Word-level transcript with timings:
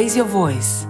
Raise 0.00 0.16
Your 0.16 0.28
Voice, 0.28 0.86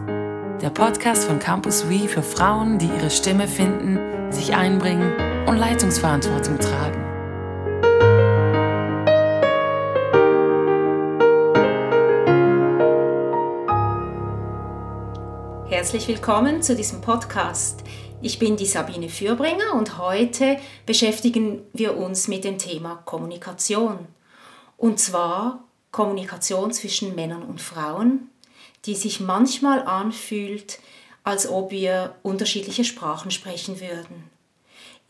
der 0.61 0.69
Podcast 0.69 1.25
von 1.25 1.39
Campus 1.39 1.89
We 1.89 2.07
für 2.07 2.23
Frauen, 2.23 2.79
die 2.79 2.89
ihre 2.89 3.09
Stimme 3.09 3.49
finden, 3.49 4.31
sich 4.31 4.55
einbringen 4.55 5.15
und 5.47 5.57
Leitungsverantwortung 5.57 6.59
tragen. 6.59 7.03
Herzlich 15.71 16.07
willkommen 16.07 16.61
zu 16.61 16.77
diesem 16.77 17.01
Podcast. 17.01 17.85
Ich 18.21 18.39
bin 18.39 18.59
die 18.59 18.67
Sabine 18.67 19.09
Fürbringer 19.09 19.73
und 19.75 19.97
heute 19.97 20.59
beschäftigen 20.85 21.63
wir 21.73 21.97
uns 21.97 22.29
mit 22.29 22.45
dem 22.45 22.59
Thema 22.59 22.97
Kommunikation. 23.07 24.07
Und 24.77 25.01
zwar 25.01 25.65
Kommunikation 25.93 26.73
zwischen 26.73 27.15
Männern 27.15 27.43
und 27.43 27.63
Frauen, 27.63 28.28
die 28.85 28.95
sich 28.95 29.21
manchmal 29.21 29.83
anfühlt, 29.83 30.79
als 31.25 31.49
ob 31.49 31.71
wir 31.71 32.15
unterschiedliche 32.23 32.85
Sprachen 32.85 33.31
sprechen 33.31 33.81
würden. 33.81 34.31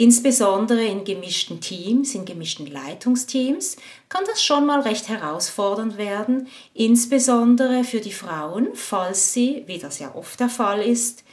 Insbesondere 0.00 0.84
in 0.84 1.02
gemischten 1.02 1.60
Teams, 1.60 2.14
in 2.14 2.24
gemischten 2.24 2.68
Leitungsteams, 2.68 3.76
kann 4.08 4.22
das 4.26 4.42
schon 4.42 4.64
mal 4.64 4.80
recht 4.80 5.08
herausfordernd 5.08 5.98
werden, 5.98 6.46
insbesondere 6.72 7.82
für 7.82 8.00
die 8.00 8.12
Frauen, 8.12 8.68
falls 8.74 9.32
sie, 9.32 9.64
wie 9.66 9.78
das 9.78 9.98
ja 9.98 10.14
oft 10.14 10.38
der 10.38 10.48
Fall 10.48 10.82
ist, 10.82 11.24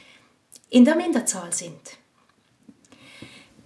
in 0.70 0.84
der 0.84 0.96
Minderzahl 0.96 1.54
sind. 1.54 1.80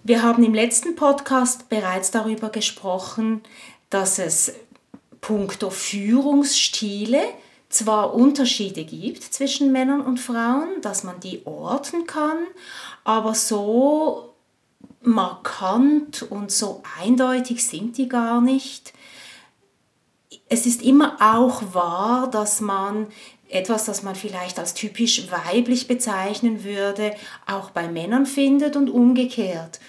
Wir 0.04 0.22
haben 0.22 0.44
im 0.44 0.54
letzten 0.54 0.96
Podcast 0.96 1.70
bereits 1.70 2.10
darüber 2.10 2.50
gesprochen, 2.50 3.42
dass 3.88 4.18
es 4.18 4.52
puncto 5.22 5.70
Führungsstile 5.70 7.22
zwar 7.70 8.14
Unterschiede 8.14 8.84
gibt 8.84 9.22
zwischen 9.22 9.72
Männern 9.72 10.00
und 10.00 10.18
Frauen, 10.18 10.82
dass 10.82 11.04
man 11.04 11.20
die 11.20 11.46
orten 11.46 12.06
kann, 12.06 12.36
aber 13.04 13.34
so 13.34 14.34
markant 15.02 16.22
und 16.22 16.50
so 16.50 16.82
eindeutig 17.00 17.64
sind 17.64 17.96
die 17.96 18.08
gar 18.08 18.40
nicht. 18.40 18.92
Es 20.48 20.66
ist 20.66 20.82
immer 20.82 21.16
auch 21.20 21.62
wahr, 21.72 22.28
dass 22.28 22.60
man 22.60 23.06
etwas, 23.48 23.84
das 23.84 24.02
man 24.02 24.16
vielleicht 24.16 24.58
als 24.58 24.74
typisch 24.74 25.30
weiblich 25.30 25.86
bezeichnen 25.86 26.64
würde, 26.64 27.14
auch 27.46 27.70
bei 27.70 27.88
Männern 27.88 28.26
findet 28.26 28.76
und 28.76 28.90
umgekehrt. 28.90 29.80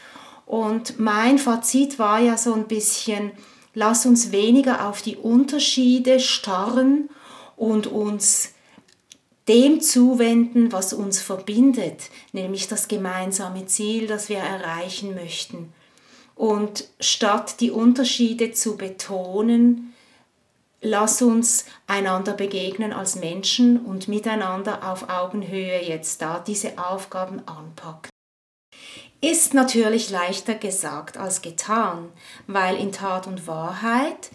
Und 0.45 0.99
mein 0.99 1.39
Fazit 1.39 1.97
war 1.97 2.19
ja 2.19 2.37
so 2.37 2.53
ein 2.53 2.67
bisschen, 2.67 3.31
lass 3.73 4.05
uns 4.05 4.31
weniger 4.31 4.87
auf 4.87 5.01
die 5.01 5.15
Unterschiede 5.15 6.19
starren 6.19 7.09
und 7.61 7.85
uns 7.85 8.55
dem 9.47 9.81
zuwenden, 9.81 10.71
was 10.71 10.93
uns 10.93 11.21
verbindet, 11.21 12.09
nämlich 12.33 12.67
das 12.67 12.87
gemeinsame 12.87 13.67
Ziel, 13.67 14.07
das 14.07 14.29
wir 14.29 14.39
erreichen 14.39 15.13
möchten. 15.13 15.71
Und 16.33 16.89
statt 16.99 17.59
die 17.59 17.69
Unterschiede 17.69 18.51
zu 18.51 18.77
betonen, 18.77 19.93
lass 20.81 21.21
uns 21.21 21.65
einander 21.85 22.33
begegnen 22.33 22.93
als 22.93 23.15
Menschen 23.15 23.85
und 23.85 24.07
miteinander 24.07 24.91
auf 24.91 25.07
Augenhöhe 25.07 25.83
jetzt 25.83 26.23
da 26.23 26.39
diese 26.39 26.79
Aufgaben 26.79 27.47
anpacken. 27.47 28.09
Ist 29.21 29.53
natürlich 29.53 30.09
leichter 30.09 30.55
gesagt 30.55 31.15
als 31.15 31.43
getan, 31.43 32.09
weil 32.47 32.75
in 32.75 32.91
Tat 32.91 33.27
und 33.27 33.45
Wahrheit 33.45 34.31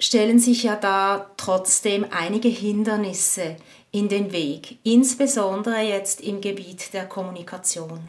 stellen 0.00 0.40
sich 0.40 0.64
ja 0.64 0.74
da 0.74 1.30
trotzdem 1.36 2.04
einige 2.10 2.48
Hindernisse 2.48 3.56
in 3.92 4.08
den 4.08 4.32
Weg, 4.32 4.78
insbesondere 4.82 5.80
jetzt 5.82 6.20
im 6.20 6.40
Gebiet 6.40 6.92
der 6.92 7.06
Kommunikation. 7.06 8.08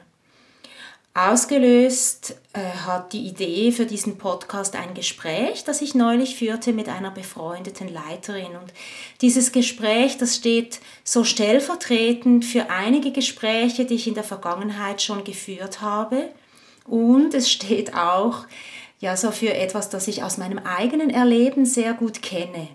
Ausgelöst 1.13 2.37
äh, 2.53 2.59
hat 2.85 3.11
die 3.11 3.27
Idee 3.27 3.73
für 3.73 3.85
diesen 3.85 4.17
Podcast 4.17 4.77
ein 4.77 4.93
Gespräch, 4.93 5.65
das 5.65 5.81
ich 5.81 5.93
neulich 5.93 6.37
führte 6.37 6.71
mit 6.71 6.87
einer 6.87 7.11
befreundeten 7.11 7.89
Leiterin. 7.89 8.55
Und 8.55 8.71
dieses 9.19 9.51
Gespräch, 9.51 10.17
das 10.17 10.37
steht 10.37 10.79
so 11.03 11.25
stellvertretend 11.25 12.45
für 12.45 12.69
einige 12.69 13.11
Gespräche, 13.11 13.83
die 13.83 13.95
ich 13.95 14.07
in 14.07 14.13
der 14.13 14.23
Vergangenheit 14.23 15.01
schon 15.01 15.25
geführt 15.25 15.81
habe. 15.81 16.29
Und 16.85 17.33
es 17.33 17.51
steht 17.51 17.93
auch 17.93 18.45
ja 19.01 19.17
so 19.17 19.31
für 19.31 19.53
etwas, 19.53 19.89
das 19.89 20.07
ich 20.07 20.23
aus 20.23 20.37
meinem 20.37 20.59
eigenen 20.59 21.09
Erleben 21.09 21.65
sehr 21.65 21.93
gut 21.93 22.21
kenne. 22.21 22.69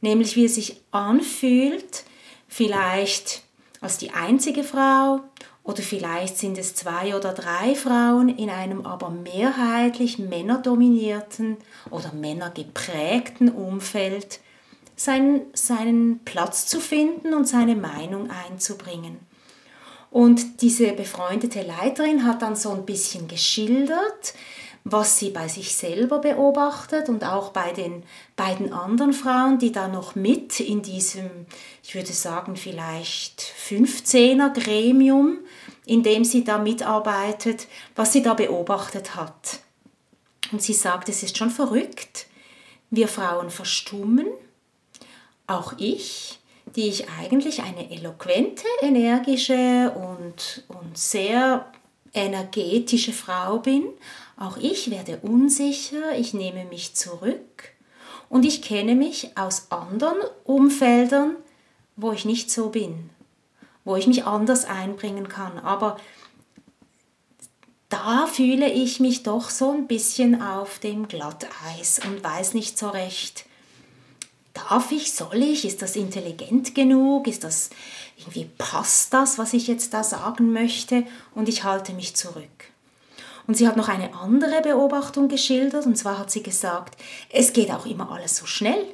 Nämlich 0.00 0.36
wie 0.36 0.44
es 0.44 0.56
sich 0.56 0.82
anfühlt, 0.90 2.04
vielleicht 2.48 3.42
als 3.80 3.98
die 3.98 4.10
einzige 4.10 4.64
Frau 4.64 5.20
oder 5.62 5.82
vielleicht 5.82 6.36
sind 6.38 6.58
es 6.58 6.74
zwei 6.74 7.16
oder 7.16 7.32
drei 7.32 7.74
Frauen 7.74 8.28
in 8.28 8.50
einem 8.50 8.84
aber 8.84 9.10
mehrheitlich 9.10 10.18
männerdominierten 10.18 11.56
oder 11.90 12.12
männergeprägten 12.12 13.48
Umfeld 13.48 14.40
seinen, 14.96 15.42
seinen 15.52 16.20
Platz 16.24 16.66
zu 16.66 16.80
finden 16.80 17.34
und 17.34 17.46
seine 17.46 17.76
Meinung 17.76 18.30
einzubringen. 18.30 19.20
Und 20.10 20.62
diese 20.62 20.92
befreundete 20.92 21.62
Leiterin 21.62 22.24
hat 22.24 22.42
dann 22.42 22.56
so 22.56 22.72
ein 22.72 22.86
bisschen 22.86 23.28
geschildert, 23.28 24.34
was 24.90 25.18
sie 25.18 25.30
bei 25.30 25.48
sich 25.48 25.74
selber 25.74 26.18
beobachtet 26.18 27.08
und 27.08 27.24
auch 27.24 27.50
bei 27.50 27.72
den 27.72 28.04
beiden 28.36 28.72
anderen 28.72 29.12
Frauen, 29.12 29.58
die 29.58 29.72
da 29.72 29.88
noch 29.88 30.14
mit 30.14 30.60
in 30.60 30.82
diesem, 30.82 31.46
ich 31.82 31.94
würde 31.94 32.12
sagen, 32.12 32.56
vielleicht 32.56 33.40
15er 33.40 34.52
Gremium, 34.52 35.38
in 35.84 36.02
dem 36.02 36.24
sie 36.24 36.44
da 36.44 36.58
mitarbeitet, 36.58 37.66
was 37.96 38.12
sie 38.12 38.22
da 38.22 38.34
beobachtet 38.34 39.14
hat. 39.14 39.60
Und 40.52 40.62
sie 40.62 40.74
sagt, 40.74 41.08
es 41.08 41.22
ist 41.22 41.36
schon 41.36 41.50
verrückt. 41.50 42.26
Wir 42.90 43.08
Frauen 43.08 43.50
verstummen, 43.50 44.28
auch 45.46 45.74
ich, 45.76 46.38
die 46.76 46.88
ich 46.88 47.08
eigentlich 47.20 47.62
eine 47.62 47.90
eloquente, 47.90 48.64
energische 48.80 49.92
und, 49.94 50.64
und 50.68 50.96
sehr 50.96 51.70
energetische 52.14 53.12
Frau 53.12 53.58
bin, 53.58 53.84
auch 54.38 54.56
ich 54.56 54.90
werde 54.90 55.18
unsicher, 55.22 56.16
ich 56.16 56.32
nehme 56.32 56.64
mich 56.64 56.94
zurück 56.94 57.72
und 58.28 58.44
ich 58.44 58.62
kenne 58.62 58.94
mich 58.94 59.36
aus 59.36 59.70
anderen 59.70 60.18
Umfeldern, 60.44 61.36
wo 61.96 62.12
ich 62.12 62.24
nicht 62.24 62.50
so 62.50 62.68
bin, 62.68 63.10
wo 63.84 63.96
ich 63.96 64.06
mich 64.06 64.24
anders 64.24 64.64
einbringen 64.64 65.28
kann. 65.28 65.58
Aber 65.58 65.98
da 67.88 68.26
fühle 68.26 68.70
ich 68.70 69.00
mich 69.00 69.22
doch 69.22 69.50
so 69.50 69.72
ein 69.72 69.86
bisschen 69.86 70.40
auf 70.40 70.78
dem 70.78 71.08
Glatteis 71.08 72.00
und 72.04 72.22
weiß 72.22 72.54
nicht 72.54 72.78
so 72.78 72.90
recht, 72.90 73.46
darf 74.52 74.92
ich, 74.92 75.12
soll 75.12 75.42
ich, 75.42 75.64
ist 75.64 75.82
das 75.82 75.96
intelligent 75.96 76.74
genug, 76.74 77.26
ist 77.26 77.44
das 77.44 77.70
irgendwie 78.16 78.48
passt 78.58 79.14
das, 79.14 79.38
was 79.38 79.52
ich 79.52 79.66
jetzt 79.68 79.94
da 79.94 80.04
sagen 80.04 80.52
möchte 80.52 81.04
und 81.34 81.48
ich 81.48 81.64
halte 81.64 81.92
mich 81.92 82.14
zurück. 82.14 82.70
Und 83.48 83.56
sie 83.56 83.66
hat 83.66 83.78
noch 83.78 83.88
eine 83.88 84.12
andere 84.12 84.60
Beobachtung 84.60 85.28
geschildert, 85.28 85.86
und 85.86 85.96
zwar 85.96 86.18
hat 86.18 86.30
sie 86.30 86.42
gesagt, 86.42 87.00
es 87.30 87.54
geht 87.54 87.70
auch 87.70 87.86
immer 87.86 88.12
alles 88.12 88.36
so 88.36 88.44
schnell. 88.44 88.84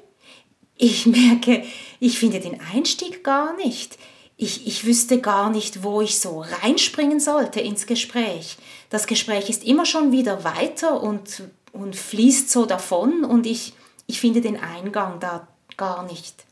Ich 0.76 1.06
merke, 1.06 1.64
ich 1.98 2.18
finde 2.20 2.38
den 2.38 2.60
Einstieg 2.72 3.24
gar 3.24 3.56
nicht. 3.56 3.98
Ich, 4.36 4.66
ich 4.66 4.86
wüsste 4.86 5.20
gar 5.20 5.50
nicht, 5.50 5.82
wo 5.82 6.00
ich 6.00 6.20
so 6.20 6.44
reinspringen 6.62 7.18
sollte 7.18 7.60
ins 7.60 7.86
Gespräch. 7.86 8.56
Das 8.90 9.08
Gespräch 9.08 9.50
ist 9.50 9.64
immer 9.64 9.86
schon 9.86 10.12
wieder 10.12 10.44
weiter 10.44 11.02
und, 11.02 11.42
und 11.72 11.96
fließt 11.96 12.48
so 12.48 12.64
davon 12.64 13.24
und 13.24 13.46
ich, 13.46 13.74
ich 14.06 14.20
finde 14.20 14.40
den 14.40 14.60
Eingang 14.60 15.18
da 15.18 15.48
gar 15.76 16.04
nicht. 16.04 16.44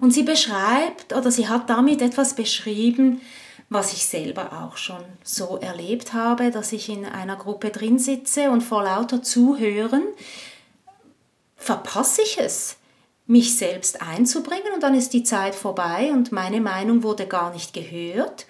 Und 0.00 0.12
sie 0.12 0.24
beschreibt 0.24 1.12
oder 1.12 1.30
sie 1.30 1.48
hat 1.48 1.70
damit 1.70 2.02
etwas 2.02 2.34
beschrieben, 2.34 3.20
was 3.70 3.92
ich 3.92 4.06
selber 4.06 4.64
auch 4.64 4.76
schon 4.76 5.04
so 5.22 5.58
erlebt 5.58 6.14
habe, 6.14 6.50
dass 6.50 6.72
ich 6.72 6.88
in 6.88 7.04
einer 7.04 7.36
Gruppe 7.36 7.70
drin 7.70 7.98
sitze 7.98 8.50
und 8.50 8.62
vor 8.62 8.82
lauter 8.82 9.22
Zuhören 9.22 10.02
verpasse 11.56 12.22
ich 12.22 12.38
es, 12.38 12.76
mich 13.26 13.58
selbst 13.58 14.00
einzubringen. 14.00 14.72
Und 14.74 14.82
dann 14.82 14.94
ist 14.94 15.12
die 15.12 15.22
Zeit 15.22 15.54
vorbei 15.54 16.10
und 16.12 16.32
meine 16.32 16.60
Meinung 16.60 17.02
wurde 17.02 17.26
gar 17.26 17.52
nicht 17.52 17.74
gehört. 17.74 18.46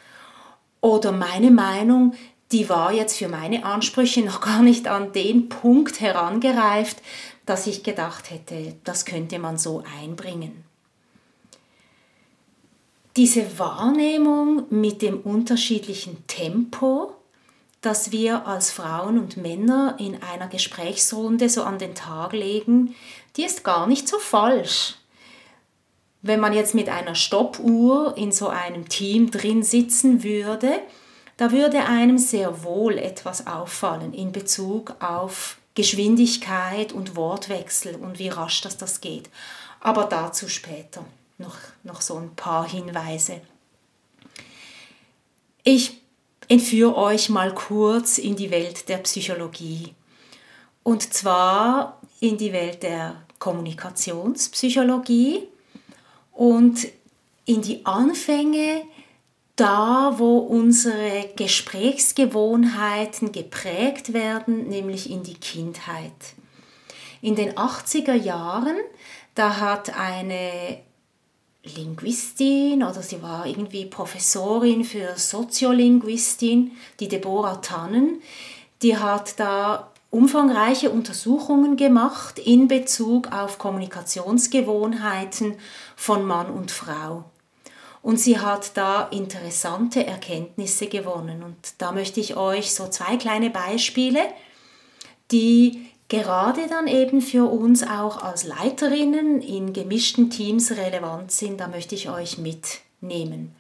Oder 0.81 1.11
meine 1.11 1.51
Meinung, 1.51 2.15
die 2.53 2.69
war 2.69 2.93
jetzt 2.93 3.17
für 3.17 3.29
meine 3.29 3.65
Ansprüche 3.65 4.21
noch 4.25 4.41
gar 4.41 4.63
nicht 4.63 4.87
an 4.87 5.13
den 5.13 5.49
Punkt 5.49 6.01
herangereift, 6.01 6.99
dass 7.45 7.67
ich 7.67 7.83
gedacht 7.83 8.31
hätte, 8.31 8.77
das 8.85 9.05
könnte 9.05 9.39
man 9.41 9.59
so 9.59 9.83
einbringen 10.01 10.68
diese 13.19 13.59
Wahrnehmung 13.59 14.67
mit 14.71 15.03
dem 15.03 15.19
unterschiedlichen 15.19 16.25
Tempo, 16.29 17.13
das 17.81 18.13
wir 18.13 18.47
als 18.47 18.71
Frauen 18.71 19.19
und 19.19 19.37
Männer 19.37 19.97
in 19.99 20.23
einer 20.23 20.47
Gesprächsrunde 20.47 21.49
so 21.49 21.65
an 21.65 21.81
den 21.81 21.97
Tag 21.97 22.33
legen, 22.33 22.95
die 23.37 23.43
ist 23.43 23.65
gar 23.65 23.89
nicht 23.89 24.07
so 24.07 24.21
falsch. 24.21 24.95
wenn 26.23 26.41
man 26.41 26.53
jetzt 26.53 26.75
mit 26.75 26.89
einer 26.89 27.15
Stoppuhr 27.15 28.15
in 28.17 28.33
so 28.33 28.49
einem 28.49 28.89
Team 28.89 29.31
drin 29.31 29.63
sitzen 29.63 30.23
würde, 30.23 30.81
da 31.37 31.53
würde 31.53 31.87
einem 31.87 32.19
sehr 32.19 32.65
wohl 32.65 32.99
etwas 32.99 33.47
auffallen 33.47 34.13
in 34.13 34.33
Bezug 34.33 34.95
auf 35.01 35.59
Geschwindigkeit 35.75 36.93
und 36.93 37.17
Wortwechsel 37.17 37.95
und 37.95 38.19
wie 38.19 38.29
rasch 38.29 38.61
das, 38.61 38.77
das 38.77 39.01
geht. 39.01 39.29
Aber 39.81 40.05
dazu 40.05 40.49
später 40.49 41.05
noch, 41.39 41.57
noch 41.85 42.01
so 42.01 42.17
ein 42.17 42.35
paar 42.35 42.69
Hinweise. 42.69 43.41
Ich 45.63 46.03
entführe 46.49 46.97
euch 46.97 47.29
mal 47.29 47.55
kurz 47.55 48.19
in 48.19 48.35
die 48.37 48.51
Welt 48.51 48.89
der 48.89 48.99
Psychologie. 48.99 49.95
Und 50.83 51.15
zwar 51.15 52.01
in 52.21 52.37
die 52.39 52.53
Welt 52.53 52.83
der 52.83 53.23
Kommunikationspsychologie 53.39 55.47
und 56.33 56.89
in 57.45 57.63
die 57.63 57.87
Anfänge 57.87 58.83
da, 59.57 60.15
wo 60.19 60.39
unsere 60.39 61.31
Gesprächsgewohnheiten 61.37 63.31
geprägt 63.33 64.13
werden, 64.13 64.69
nämlich 64.69 65.11
in 65.11 65.25
die 65.25 65.35
Kindheit. 65.35 66.13
In 67.21 67.35
den 67.35 67.55
80er 67.55 68.15
Jahren, 68.15 68.77
da 69.35 69.59
hat 69.59 69.99
eine 69.99 70.79
Linguistin 71.65 72.83
oder 72.83 73.03
sie 73.03 73.23
war 73.23 73.47
irgendwie 73.47 73.87
Professorin 73.87 74.85
für 74.85 75.17
Soziolinguistin, 75.17 76.73
die 77.01 77.09
Deborah 77.09 77.57
Tannen, 77.57 78.23
die 78.83 78.97
hat 78.97 79.39
da 79.41 79.91
umfangreiche 80.11 80.91
Untersuchungen 80.91 81.77
gemacht 81.77 82.39
in 82.39 82.69
Bezug 82.69 83.33
auf 83.33 83.59
Kommunikationsgewohnheiten 83.59 85.57
von 85.97 86.25
Mann 86.25 86.51
und 86.51 86.71
Frau. 86.71 87.25
Und 88.01 88.19
sie 88.19 88.39
hat 88.39 88.77
da 88.77 89.09
interessante 89.09 90.07
Erkenntnisse 90.07 90.87
gewonnen. 90.87 91.43
Und 91.43 91.57
da 91.79 91.93
möchte 91.93 92.21
ich 92.21 92.37
euch 92.37 92.73
so 92.73 92.89
zwei 92.89 93.17
kleine 93.17 93.51
Beispiele, 93.51 94.21
die 95.31 95.88
gerade 96.09 96.67
dann 96.69 96.87
eben 96.87 97.21
für 97.21 97.51
uns 97.51 97.83
auch 97.83 98.23
als 98.23 98.45
Leiterinnen 98.45 99.43
in 99.43 99.73
gemischten 99.73 100.31
Teams 100.31 100.73
relevant 100.73 101.31
sind, 101.31 101.61
da 101.61 101.69
möchte 101.69 101.95
ich 101.95 102.09
euch 102.09 102.39
mitnehmen. 102.39 103.55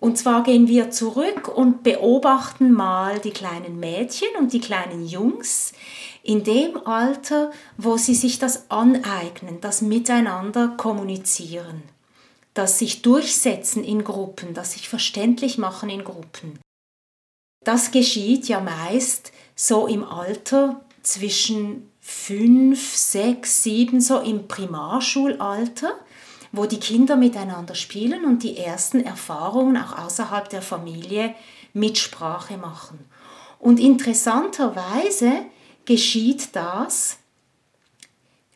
Und 0.00 0.16
zwar 0.16 0.44
gehen 0.44 0.68
wir 0.68 0.90
zurück 0.90 1.48
und 1.48 1.82
beobachten 1.82 2.72
mal 2.72 3.18
die 3.18 3.32
kleinen 3.32 3.80
Mädchen 3.80 4.28
und 4.38 4.52
die 4.52 4.60
kleinen 4.60 5.06
Jungs 5.06 5.72
in 6.22 6.44
dem 6.44 6.86
Alter, 6.86 7.50
wo 7.76 7.96
sie 7.96 8.14
sich 8.14 8.38
das 8.38 8.70
aneignen, 8.70 9.60
das 9.60 9.82
Miteinander 9.82 10.68
kommunizieren, 10.76 11.82
das 12.54 12.78
sich 12.78 13.02
durchsetzen 13.02 13.82
in 13.82 14.04
Gruppen, 14.04 14.54
das 14.54 14.74
sich 14.74 14.88
verständlich 14.88 15.58
machen 15.58 15.90
in 15.90 16.04
Gruppen. 16.04 16.60
Das 17.64 17.90
geschieht 17.90 18.46
ja 18.46 18.60
meist 18.60 19.32
so 19.56 19.88
im 19.88 20.04
Alter 20.04 20.80
zwischen 21.02 21.90
fünf, 22.00 22.96
sechs, 22.96 23.62
sieben, 23.62 24.00
so 24.00 24.20
im 24.20 24.48
Primarschulalter 24.48 25.92
wo 26.52 26.66
die 26.66 26.80
Kinder 26.80 27.16
miteinander 27.16 27.74
spielen 27.74 28.24
und 28.24 28.42
die 28.42 28.56
ersten 28.56 29.04
Erfahrungen 29.04 29.76
auch 29.76 29.98
außerhalb 29.98 30.48
der 30.48 30.62
Familie 30.62 31.34
mit 31.72 31.98
Sprache 31.98 32.56
machen. 32.56 33.04
Und 33.58 33.80
interessanterweise 33.80 35.44
geschieht 35.84 36.56
das 36.56 37.18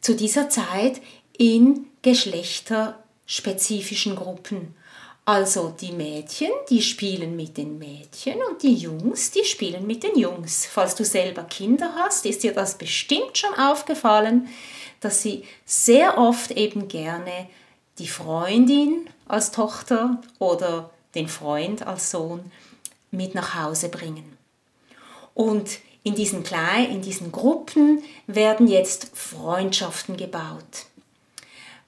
zu 0.00 0.14
dieser 0.14 0.48
Zeit 0.48 1.02
in 1.36 1.88
geschlechterspezifischen 2.02 4.14
Gruppen. 4.16 4.74
Also 5.24 5.72
die 5.80 5.92
Mädchen, 5.92 6.50
die 6.68 6.82
spielen 6.82 7.36
mit 7.36 7.56
den 7.56 7.78
Mädchen 7.78 8.42
und 8.42 8.62
die 8.62 8.74
Jungs, 8.74 9.30
die 9.30 9.44
spielen 9.44 9.86
mit 9.86 10.02
den 10.02 10.18
Jungs. 10.18 10.66
Falls 10.66 10.96
du 10.96 11.04
selber 11.04 11.44
Kinder 11.44 11.94
hast, 11.96 12.26
ist 12.26 12.42
dir 12.42 12.52
das 12.52 12.76
bestimmt 12.76 13.38
schon 13.38 13.54
aufgefallen, 13.54 14.48
dass 14.98 15.22
sie 15.22 15.44
sehr 15.64 16.18
oft 16.18 16.50
eben 16.50 16.88
gerne 16.88 17.48
die 17.98 18.08
Freundin 18.08 19.08
als 19.28 19.52
Tochter 19.52 20.20
oder 20.40 20.90
den 21.14 21.28
Freund 21.28 21.86
als 21.86 22.10
Sohn 22.10 22.50
mit 23.12 23.36
nach 23.36 23.54
Hause 23.54 23.90
bringen. 23.90 24.36
Und 25.34 25.78
in 26.02 26.16
diesen, 26.16 26.42
Klein 26.42 26.90
in 26.90 27.02
diesen 27.02 27.30
Gruppen 27.30 28.02
werden 28.26 28.66
jetzt 28.66 29.16
Freundschaften 29.16 30.16
gebaut. 30.16 30.86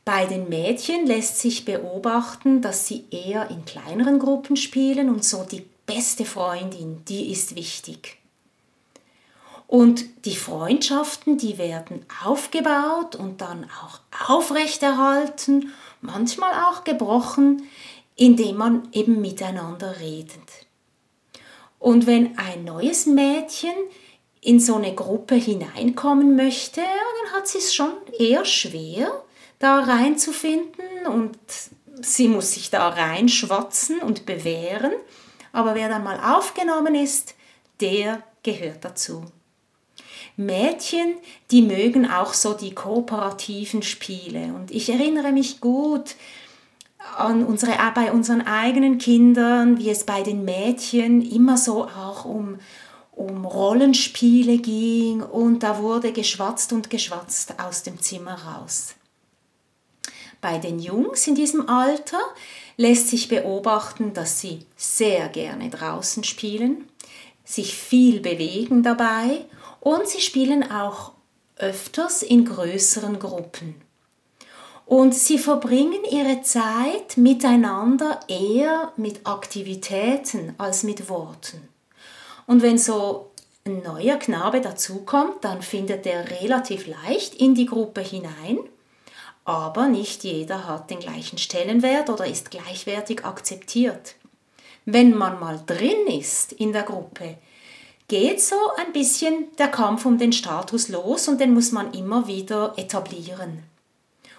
Bei 0.04 0.26
den 0.26 0.48
Mädchen 0.48 1.06
lässt 1.06 1.38
sich 1.38 1.64
beobachten, 1.64 2.60
dass 2.60 2.86
sie 2.86 3.04
eher 3.10 3.50
in 3.50 3.64
kleineren 3.64 4.18
Gruppen 4.18 4.56
spielen 4.56 5.08
und 5.08 5.24
so 5.24 5.44
die 5.44 5.64
beste 5.86 6.24
Freundin, 6.24 7.04
die 7.06 7.32
ist 7.32 7.56
wichtig. 7.56 8.18
Und 9.66 10.04
die 10.26 10.36
Freundschaften, 10.36 11.38
die 11.38 11.56
werden 11.56 12.04
aufgebaut 12.22 13.16
und 13.16 13.40
dann 13.40 13.64
auch 13.82 14.00
aufrechterhalten 14.28 15.72
manchmal 16.02 16.52
auch 16.66 16.84
gebrochen, 16.84 17.62
indem 18.14 18.56
man 18.56 18.88
eben 18.92 19.20
miteinander 19.20 19.98
redet. 20.00 20.66
Und 21.78 22.06
wenn 22.06 22.38
ein 22.38 22.64
neues 22.64 23.06
Mädchen 23.06 23.74
in 24.40 24.60
so 24.60 24.76
eine 24.76 24.94
Gruppe 24.94 25.34
hineinkommen 25.34 26.36
möchte, 26.36 26.80
dann 26.82 27.32
hat 27.34 27.48
sie 27.48 27.58
es 27.58 27.74
schon 27.74 27.92
eher 28.18 28.44
schwer, 28.44 29.24
da 29.64 29.80
reinzufinden 29.80 31.06
und 31.08 31.38
sie 32.02 32.28
muss 32.28 32.52
sich 32.52 32.70
da 32.70 32.88
reinschwatzen 32.88 34.00
und 34.00 34.26
bewähren. 34.26 34.92
Aber 35.52 35.74
wer 35.74 35.88
dann 35.88 36.04
mal 36.04 36.20
aufgenommen 36.36 36.94
ist, 36.94 37.34
der 37.80 38.22
gehört 38.42 38.84
dazu. 38.84 39.24
Mädchen, 40.36 41.14
die 41.50 41.62
mögen 41.62 42.10
auch 42.10 42.34
so 42.34 42.54
die 42.54 42.74
kooperativen 42.74 43.82
Spiele. 43.82 44.52
Und 44.54 44.70
ich 44.70 44.90
erinnere 44.90 45.32
mich 45.32 45.60
gut 45.60 46.16
an 47.16 47.44
unsere, 47.44 47.72
bei 47.94 48.12
unseren 48.12 48.46
eigenen 48.46 48.98
Kindern, 48.98 49.78
wie 49.78 49.90
es 49.90 50.04
bei 50.04 50.22
den 50.22 50.44
Mädchen 50.44 51.22
immer 51.22 51.56
so 51.56 51.84
auch 51.84 52.24
um, 52.24 52.58
um 53.12 53.44
Rollenspiele 53.44 54.58
ging 54.58 55.22
und 55.22 55.62
da 55.62 55.78
wurde 55.78 56.12
geschwatzt 56.12 56.72
und 56.72 56.90
geschwatzt 56.90 57.54
aus 57.60 57.82
dem 57.82 58.00
Zimmer 58.00 58.34
raus. 58.34 58.96
Bei 60.44 60.58
den 60.58 60.78
Jungs 60.78 61.26
in 61.26 61.34
diesem 61.34 61.70
Alter 61.70 62.20
lässt 62.76 63.08
sich 63.08 63.28
beobachten, 63.28 64.12
dass 64.12 64.42
sie 64.42 64.66
sehr 64.76 65.30
gerne 65.30 65.70
draußen 65.70 66.22
spielen, 66.22 66.86
sich 67.46 67.74
viel 67.74 68.20
bewegen 68.20 68.82
dabei 68.82 69.46
und 69.80 70.06
sie 70.06 70.20
spielen 70.20 70.70
auch 70.70 71.12
öfters 71.56 72.22
in 72.22 72.44
größeren 72.44 73.18
Gruppen. 73.18 73.76
Und 74.84 75.14
sie 75.14 75.38
verbringen 75.38 76.04
ihre 76.10 76.42
Zeit 76.42 77.16
miteinander 77.16 78.20
eher 78.28 78.92
mit 78.98 79.26
Aktivitäten 79.26 80.54
als 80.58 80.82
mit 80.82 81.08
Worten. 81.08 81.70
Und 82.46 82.60
wenn 82.60 82.76
so 82.76 83.30
ein 83.64 83.82
neuer 83.82 84.16
Knabe 84.16 84.60
dazukommt, 84.60 85.42
dann 85.42 85.62
findet 85.62 86.04
er 86.04 86.42
relativ 86.42 86.86
leicht 86.86 87.34
in 87.34 87.54
die 87.54 87.64
Gruppe 87.64 88.02
hinein, 88.02 88.58
aber 89.44 89.88
nicht 89.88 90.24
jeder 90.24 90.66
hat 90.66 90.90
den 90.90 91.00
gleichen 91.00 91.38
Stellenwert 91.38 92.08
oder 92.08 92.26
ist 92.26 92.50
gleichwertig 92.50 93.24
akzeptiert. 93.24 94.16
Wenn 94.86 95.16
man 95.16 95.38
mal 95.40 95.60
drin 95.66 96.06
ist 96.06 96.52
in 96.52 96.72
der 96.72 96.82
Gruppe, 96.82 97.36
geht 98.08 98.40
so 98.40 98.56
ein 98.76 98.92
bisschen 98.92 99.46
der 99.58 99.68
Kampf 99.68 100.04
um 100.06 100.18
den 100.18 100.32
Status 100.32 100.88
los 100.88 101.28
und 101.28 101.40
den 101.40 101.54
muss 101.54 101.72
man 101.72 101.92
immer 101.92 102.26
wieder 102.26 102.74
etablieren. 102.76 103.62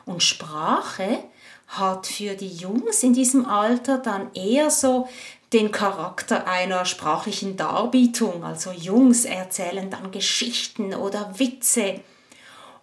Und 0.05 0.21
Sprache 0.21 1.23
hat 1.67 2.05
für 2.05 2.35
die 2.35 2.53
Jungs 2.53 3.01
in 3.01 3.13
diesem 3.13 3.45
Alter 3.45 3.97
dann 3.97 4.31
eher 4.33 4.69
so 4.69 5.07
den 5.51 5.71
Charakter 5.71 6.47
einer 6.47 6.85
sprachlichen 6.85 7.57
Darbietung. 7.57 8.43
Also 8.43 8.71
Jungs 8.71 9.25
erzählen 9.25 9.89
dann 9.89 10.11
Geschichten 10.11 10.93
oder 10.93 11.39
Witze 11.39 12.01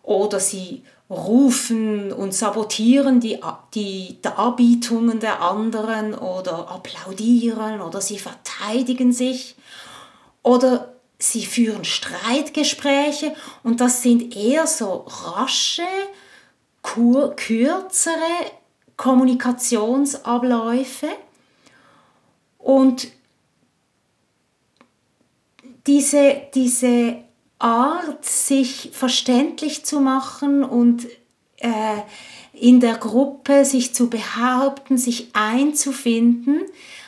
oder 0.02 0.40
sie 0.40 0.82
rufen 1.12 2.12
und 2.12 2.34
sabotieren 2.34 3.20
die, 3.20 3.38
die 3.74 4.18
Darbietungen 4.22 5.20
der 5.20 5.42
anderen 5.42 6.14
oder 6.14 6.70
applaudieren 6.70 7.82
oder 7.82 8.00
sie 8.00 8.18
verteidigen 8.18 9.12
sich 9.12 9.54
oder 10.42 10.94
sie 11.18 11.44
führen 11.44 11.84
Streitgespräche 11.84 13.34
und 13.62 13.80
das 13.80 14.02
sind 14.02 14.34
eher 14.34 14.66
so 14.66 15.04
rasche, 15.06 15.84
kürzere 16.82 18.16
Kommunikationsabläufe 18.96 21.08
und 22.58 23.08
diese, 25.86 26.42
diese 26.54 27.18
Art, 27.62 28.24
sich 28.24 28.90
verständlich 28.92 29.84
zu 29.84 30.00
machen 30.00 30.64
und 30.64 31.06
äh, 31.58 32.02
in 32.52 32.80
der 32.80 32.96
Gruppe 32.96 33.64
sich 33.64 33.94
zu 33.94 34.10
behaupten, 34.10 34.98
sich 34.98 35.30
einzufinden, 35.32 36.62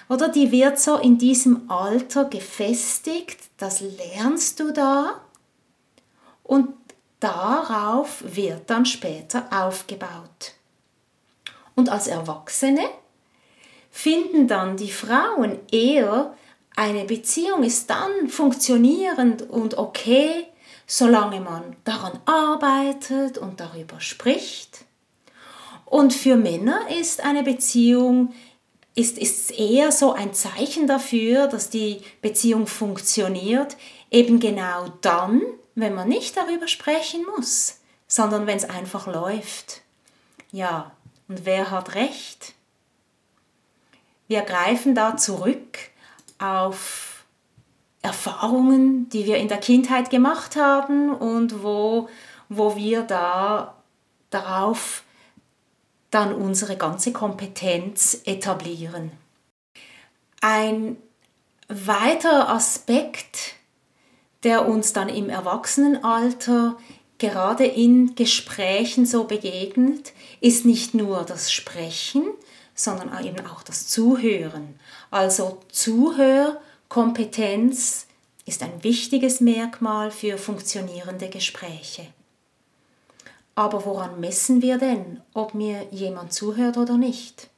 oder? 0.08 0.28
Die 0.28 0.52
wird 0.52 0.78
so 0.78 0.96
in 0.96 1.18
diesem 1.18 1.70
Alter 1.70 2.26
gefestigt, 2.26 3.38
das 3.56 3.80
lernst 3.80 4.60
du 4.60 4.72
da. 4.72 5.20
Und 6.42 6.68
darauf 7.20 8.22
wird 8.24 8.68
dann 8.68 8.84
später 8.84 9.46
aufgebaut. 9.50 10.52
Und 11.74 11.88
als 11.88 12.06
Erwachsene 12.06 12.82
finden 13.90 14.46
dann 14.46 14.76
die 14.76 14.90
Frauen 14.90 15.58
eher, 15.70 16.34
eine 16.76 17.04
Beziehung 17.04 17.62
ist 17.62 17.88
dann 17.90 18.28
funktionierend 18.28 19.42
und 19.42 19.78
okay, 19.78 20.46
solange 20.86 21.40
man 21.40 21.76
daran 21.84 22.18
arbeitet 22.26 23.38
und 23.38 23.60
darüber 23.60 24.00
spricht. 24.00 24.84
Und 25.84 26.12
für 26.12 26.36
Männer 26.36 26.80
ist 26.90 27.22
eine 27.24 27.42
Beziehung 27.42 28.34
ist, 28.94 29.18
ist 29.18 29.50
eher 29.50 29.90
so 29.90 30.12
ein 30.12 30.34
Zeichen 30.34 30.86
dafür, 30.86 31.48
dass 31.48 31.68
die 31.68 32.00
Beziehung 32.22 32.66
funktioniert, 32.66 33.76
eben 34.10 34.38
genau 34.38 34.92
dann, 35.00 35.42
wenn 35.74 35.94
man 35.94 36.08
nicht 36.08 36.36
darüber 36.36 36.68
sprechen 36.68 37.24
muss, 37.36 37.80
sondern 38.06 38.46
wenn 38.46 38.56
es 38.56 38.68
einfach 38.68 39.06
läuft. 39.06 39.82
Ja, 40.52 40.92
und 41.26 41.44
wer 41.44 41.70
hat 41.70 41.96
recht? 41.96 42.54
Wir 44.28 44.42
greifen 44.42 44.94
da 44.94 45.16
zurück 45.16 45.78
auf 46.44 47.24
Erfahrungen, 48.02 49.08
die 49.08 49.24
wir 49.24 49.38
in 49.38 49.48
der 49.48 49.58
Kindheit 49.58 50.10
gemacht 50.10 50.56
haben 50.56 51.14
und 51.14 51.62
wo, 51.62 52.08
wo 52.48 52.76
wir 52.76 53.02
da 53.02 53.74
darauf 54.30 55.04
dann 56.10 56.34
unsere 56.34 56.76
ganze 56.76 57.12
Kompetenz 57.12 58.20
etablieren. 58.24 59.10
Ein 60.40 60.96
weiterer 61.68 62.50
Aspekt, 62.50 63.54
der 64.42 64.68
uns 64.68 64.92
dann 64.92 65.08
im 65.08 65.30
Erwachsenenalter 65.30 66.76
gerade 67.18 67.64
in 67.64 68.14
Gesprächen 68.14 69.06
so 69.06 69.24
begegnet, 69.24 70.12
ist 70.40 70.66
nicht 70.66 70.94
nur 70.94 71.22
das 71.24 71.50
Sprechen, 71.50 72.24
sondern 72.74 73.24
eben 73.24 73.46
auch 73.46 73.62
das 73.62 73.86
Zuhören. 73.88 74.78
Also 75.10 75.60
Zuhörkompetenz 75.70 78.06
ist 78.46 78.62
ein 78.62 78.82
wichtiges 78.82 79.40
Merkmal 79.40 80.10
für 80.10 80.38
funktionierende 80.38 81.28
Gespräche. 81.28 82.06
Aber 83.54 83.84
woran 83.86 84.20
messen 84.20 84.62
wir 84.62 84.78
denn, 84.78 85.20
ob 85.32 85.54
mir 85.54 85.86
jemand 85.90 86.32
zuhört 86.32 86.76
oder 86.76 86.98
nicht? 86.98 87.48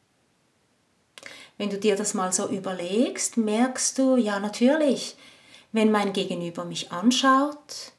Wenn 1.59 1.71
du 1.71 1.79
dir 1.79 1.97
das 1.97 2.13
mal 2.13 2.33
so 2.33 2.49
überlegst, 2.49 3.39
merkst 3.39 3.99
du, 3.99 4.17
ja 4.17 4.39
natürlich, 4.39 5.17
wenn 5.73 5.91
mein 5.91 6.13
Gegenüber 6.13 6.67
mich 6.67 6.93
anschaut, 6.93 7.93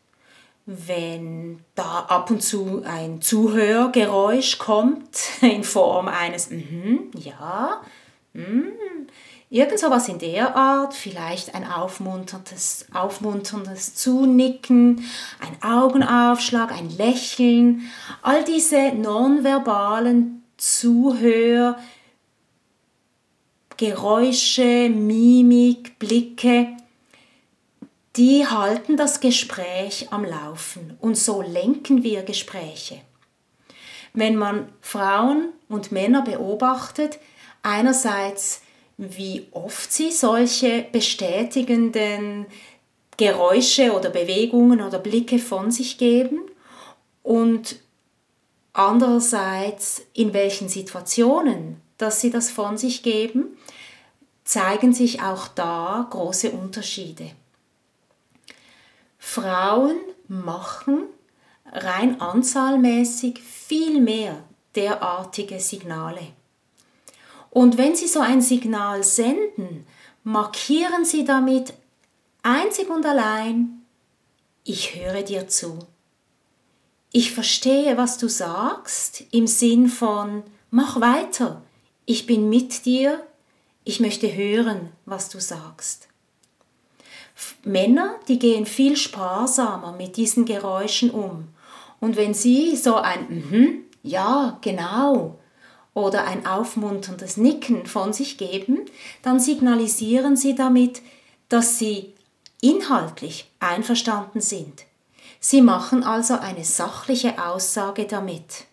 wenn 0.67 1.62
da 1.75 2.05
ab 2.09 2.29
und 2.29 2.43
zu 2.43 2.83
ein 2.86 3.21
Zuhörgeräusch 3.21 4.57
kommt 4.57 5.17
in 5.41 5.63
Form 5.63 6.07
eines 6.07 6.50
mm, 6.50 7.12
ja, 7.17 7.81
mm, 8.33 9.07
Irgend 9.50 9.79
sowas 9.79 10.09
in 10.09 10.19
der 10.19 10.57
Art, 10.57 10.93
vielleicht 10.93 11.55
ein 11.55 11.65
aufmunterndes, 11.65 12.88
aufmunterndes 12.93 13.95
Zunicken, 13.95 15.05
ein 15.39 15.63
Augenaufschlag, 15.63 16.74
ein 16.74 16.89
Lächeln, 16.89 17.89
all 18.21 18.43
diese 18.43 18.91
nonverbalen 18.93 20.43
Zuhör, 20.57 21.77
Geräusche, 23.77 24.89
Mimik, 24.89 25.97
Blicke, 25.97 26.76
die 28.17 28.47
halten 28.47 28.97
das 28.97 29.19
Gespräch 29.19 30.07
am 30.12 30.25
Laufen 30.25 30.97
und 31.00 31.17
so 31.17 31.41
lenken 31.41 32.03
wir 32.03 32.24
Gespräche. 32.24 33.00
Wenn 34.13 34.36
man 34.36 34.69
Frauen 34.81 35.53
und 35.69 35.91
Männer 35.91 36.24
beobachtet, 36.24 37.19
einerseits 37.62 38.62
wie 38.97 39.47
oft 39.51 39.93
sie 39.93 40.12
solche 40.12 40.88
bestätigenden 40.91 42.47
Geräusche 43.17 43.93
oder 43.93 44.09
Bewegungen 44.09 44.81
oder 44.81 44.97
Blicke 44.97 45.38
von 45.38 45.69
sich 45.69 46.00
geben 46.00 46.39
und 47.21 47.77
andererseits 48.74 50.01
in 50.13 50.33
welchen 50.33 50.69
Situationen, 50.69 51.81
dass 52.00 52.21
sie 52.21 52.31
das 52.31 52.50
von 52.50 52.77
sich 52.77 53.03
geben, 53.03 53.57
zeigen 54.43 54.93
sich 54.93 55.21
auch 55.21 55.47
da 55.47 56.07
große 56.09 56.51
Unterschiede. 56.51 57.31
Frauen 59.29 59.98
machen 60.29 61.03
rein 61.69 62.22
anzahlmäßig 62.22 63.41
viel 63.43 64.00
mehr 64.00 64.41
derartige 64.74 65.60
Signale. 65.60 66.27
Und 67.50 67.77
wenn 67.77 67.93
Sie 67.93 68.07
so 68.07 68.22
ein 68.22 68.41
Signal 68.41 69.03
senden, 69.03 69.86
markieren 70.24 71.03
Sie 71.03 71.25
damit 71.25 71.74
einzig 72.41 72.89
und 72.89 73.05
allein, 73.05 73.81
ich 74.63 74.96
höre 74.96 75.24
dir 75.24 75.50
zu. 75.50 75.77
Ich 77.12 77.34
verstehe, 77.34 77.98
was 77.98 78.17
du 78.17 78.29
sagst, 78.29 79.25
im 79.31 79.46
Sinn 79.46 79.89
von, 79.89 80.43
mach 80.72 81.01
weiter, 81.01 81.62
ich 82.05 82.27
bin 82.27 82.48
mit 82.48 82.86
dir, 82.86 83.27
ich 83.84 84.00
möchte 84.00 84.34
hören, 84.34 84.93
was 85.05 85.27
du 85.27 85.41
sagst. 85.41 86.06
Männer, 87.63 88.15
die 88.27 88.39
gehen 88.39 88.65
viel 88.65 88.98
sparsamer 88.98 89.94
mit 89.94 90.17
diesen 90.17 90.46
Geräuschen 90.46 91.12
um. 91.12 91.48
Und 92.00 92.15
wenn 92.15 92.34
sie 92.34 92.75
so 92.75 92.96
ein, 92.96 93.27
-hmm, 93.27 93.67
ja, 94.03 94.58
genau, 94.62 95.38
oder 95.94 96.25
ein 96.25 96.46
aufmunterndes 96.46 97.38
Nicken 97.38 97.88
von 97.88 98.13
sich 98.13 98.38
geben, 98.38 98.82
dann 99.24 99.39
signalisieren 99.39 100.36
sie 100.36 100.53
damit, 100.53 101.01
dass 101.50 101.79
sie 101.79 102.13
inhaltlich 102.62 103.50
einverstanden 103.60 104.41
sind. 104.41 104.86
Sie 105.39 105.62
machen 105.62 106.03
also 106.03 106.36
eine 106.36 106.63
sachliche 106.63 107.44
Aussage 107.44 108.06
damit. 108.06 108.65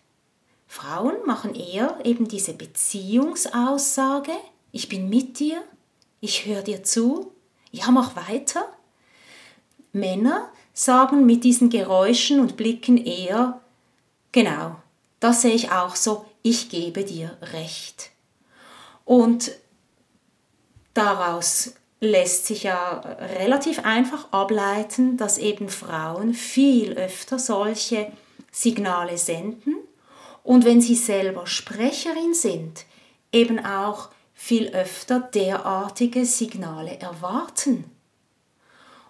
Frauen 0.67 1.15
machen 1.25 1.55
eher 1.55 1.97
eben 2.03 2.27
diese 2.27 2.53
Beziehungsaussage, 2.53 4.33
ich 4.71 4.89
bin 4.89 5.09
mit 5.09 5.39
dir, 5.39 5.63
ich 6.21 6.45
höre 6.45 6.63
dir 6.63 6.83
zu, 6.83 7.31
ja, 7.75 7.91
mach 7.91 8.15
weiter. 8.15 8.65
Männer 9.91 10.49
sagen 10.73 11.25
mit 11.25 11.43
diesen 11.43 11.69
Geräuschen 11.69 12.39
und 12.39 12.57
Blicken 12.57 12.97
eher, 12.97 13.61
genau, 14.31 14.75
das 15.19 15.41
sehe 15.41 15.53
ich 15.53 15.71
auch 15.71 15.95
so, 15.95 16.25
ich 16.41 16.69
gebe 16.69 17.03
dir 17.03 17.37
recht. 17.53 18.11
Und 19.05 19.51
daraus 20.93 21.75
lässt 22.01 22.45
sich 22.45 22.63
ja 22.63 22.99
relativ 23.39 23.79
einfach 23.85 24.31
ableiten, 24.31 25.17
dass 25.17 25.37
eben 25.37 25.69
Frauen 25.69 26.33
viel 26.33 26.93
öfter 26.93 27.39
solche 27.39 28.11
Signale 28.51 29.17
senden 29.17 29.75
und 30.43 30.65
wenn 30.65 30.81
sie 30.81 30.95
selber 30.95 31.47
Sprecherin 31.47 32.33
sind, 32.33 32.85
eben 33.31 33.65
auch 33.65 34.09
viel 34.35 34.67
öfter 34.69 35.21
derartige 35.21 36.25
Signale 36.25 36.99
erwarten. 36.99 37.85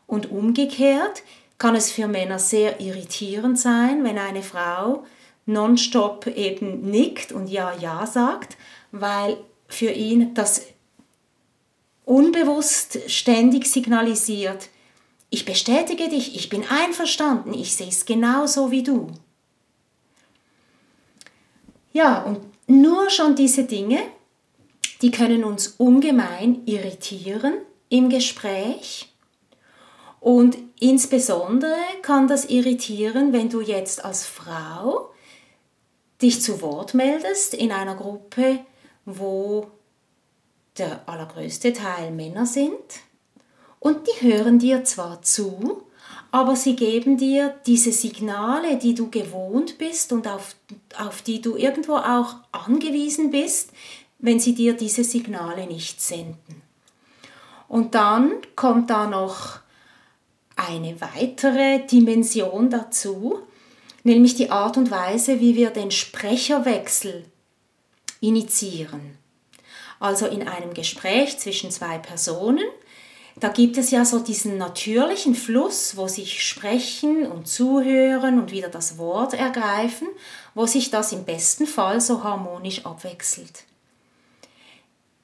Und 0.08 0.32
umgekehrt 0.32 1.24
kann 1.58 1.75
es 1.75 1.91
für 1.91 2.08
Männer 2.08 2.39
sehr 2.39 2.79
irritierend 2.79 3.60
sein, 3.60 4.03
wenn 4.03 4.20
eine 4.20 4.44
Frau 4.44 5.03
nonstop 5.46 6.27
eben 6.27 6.89
nickt 6.89 7.32
und 7.32 7.48
ja, 7.48 7.75
ja 7.75 8.05
sagt, 8.05 8.55
weil 8.91 9.38
für 9.67 9.91
ihn 9.91 10.34
das 10.36 10.62
unbewusst 12.05 13.00
ständig 13.08 13.65
signalisiert, 13.67 14.70
ich 15.29 15.44
bestätige 15.44 16.08
dich, 16.08 16.36
ich 16.36 16.50
bin 16.50 16.63
einverstanden, 16.70 17.53
ich 17.53 17.75
sehe 17.75 17.89
es 17.89 18.05
genauso 18.05 18.72
wie 18.72 18.84
du. 18.84 19.08
Ja, 21.94 22.22
und 22.24 22.39
nur 22.67 23.10
schon 23.10 23.36
diese 23.36 23.63
Dinge, 23.63 24.00
die 25.02 25.12
können 25.12 25.44
uns 25.44 25.75
ungemein 25.78 26.66
irritieren 26.66 27.56
im 27.90 28.10
Gespräch. 28.10 29.14
Und 30.20 30.58
insbesondere 30.80 31.75
kann 32.02 32.28
das 32.28 32.46
irritieren, 32.46 33.32
wenn 33.32 33.50
du 33.50 33.62
jetzt 33.62 34.04
als 34.04 34.25
Frau 34.25 35.12
dich 36.22 36.42
zu 36.42 36.62
Wort 36.62 36.94
meldest 36.94 37.54
in 37.54 37.72
einer 37.72 37.96
Gruppe, 37.96 38.60
wo 39.06 39.68
der 40.78 41.08
allergrößte 41.08 41.74
Teil 41.74 42.12
Männer 42.12 42.46
sind 42.46 42.75
und 43.80 44.08
die 44.08 44.28
hören 44.28 44.58
dir 44.58 44.84
zwar 44.84 45.22
zu, 45.22 45.84
aber 46.32 46.56
sie 46.56 46.75
geben 46.75 47.18
dir 47.18 47.56
diese 47.66 47.92
Signale, 47.92 48.78
die 48.78 48.96
du 48.96 49.10
gewohnt 49.10 49.78
bist 49.78 50.12
und 50.12 50.28
auf, 50.28 50.56
auf 50.98 51.22
die 51.22 51.40
du 51.40 51.56
irgendwo 51.56 51.96
auch 51.98 52.36
angewiesen 52.52 53.30
bist, 53.30 53.70
wenn 54.25 54.39
sie 54.39 54.55
dir 54.55 54.74
diese 54.74 55.03
Signale 55.03 55.67
nicht 55.67 56.01
senden. 56.01 56.62
Und 57.67 57.96
dann 57.96 58.32
kommt 58.55 58.89
da 58.89 59.08
noch 59.08 59.60
eine 60.55 61.00
weitere 61.01 61.86
Dimension 61.86 62.70
dazu, 62.70 63.39
nämlich 64.03 64.36
die 64.36 64.51
Art 64.51 64.77
und 64.77 64.89
Weise, 64.91 65.39
wie 65.39 65.55
wir 65.55 65.70
den 65.70 65.91
Sprecherwechsel 65.91 67.25
initiieren. 68.22 69.17
Also 70.00 70.25
in 70.27 70.48
einem 70.48 70.74
Gespräch 70.74 71.38
zwischen 71.38 71.72
zwei 71.72 71.98
Personen, 71.98 72.65
da 73.38 73.50
gibt 73.50 73.77
es 73.77 73.91
ja 73.91 74.05
so 74.05 74.20
diesen 74.20 74.58
natürlichen 74.58 75.36
Fluss, 75.36 75.98
wo 75.98 76.08
sich 76.08 76.48
sprechen 76.48 77.29
und 77.29 77.48
zuhören 77.48 78.39
und 78.39 78.51
wieder 78.51 78.70
das 78.70 78.98
Wort 78.98 79.34
ergreifen, 79.34 80.08
wo 80.53 80.65
sich 80.65 80.89
das 80.89 81.12
im 81.12 81.25
besten 81.25 81.67
Fall 81.67 82.00
so 82.00 82.24
harmonisch 82.24 82.86
abwechselt. 82.86 83.65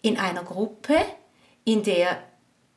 In 0.01 0.17
einer 0.17 0.43
Gruppe, 0.43 0.95
in 1.63 1.83
der 1.83 2.23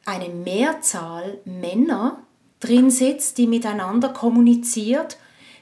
eine 0.05 0.29
Mehrzahl 0.29 1.39
Männer 1.45 2.23
drin 2.61 2.91
sitzt, 2.91 3.39
die 3.39 3.47
miteinander 3.47 4.11
kommuniziert, 4.11 5.19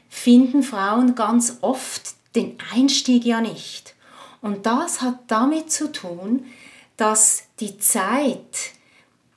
finden 0.09 0.63
Frauen 0.63 1.15
ganz 1.15 1.59
oft 1.61 2.15
den 2.35 2.59
Einstieg 2.75 3.25
ja 3.25 3.41
nicht. 3.41 3.95
Und 4.41 4.67
das 4.67 5.01
hat 5.01 5.19
damit 5.29 5.71
zu 5.71 5.93
tun, 5.93 6.47
dass 6.97 7.45
die 7.61 7.79
Zeit, 7.79 8.73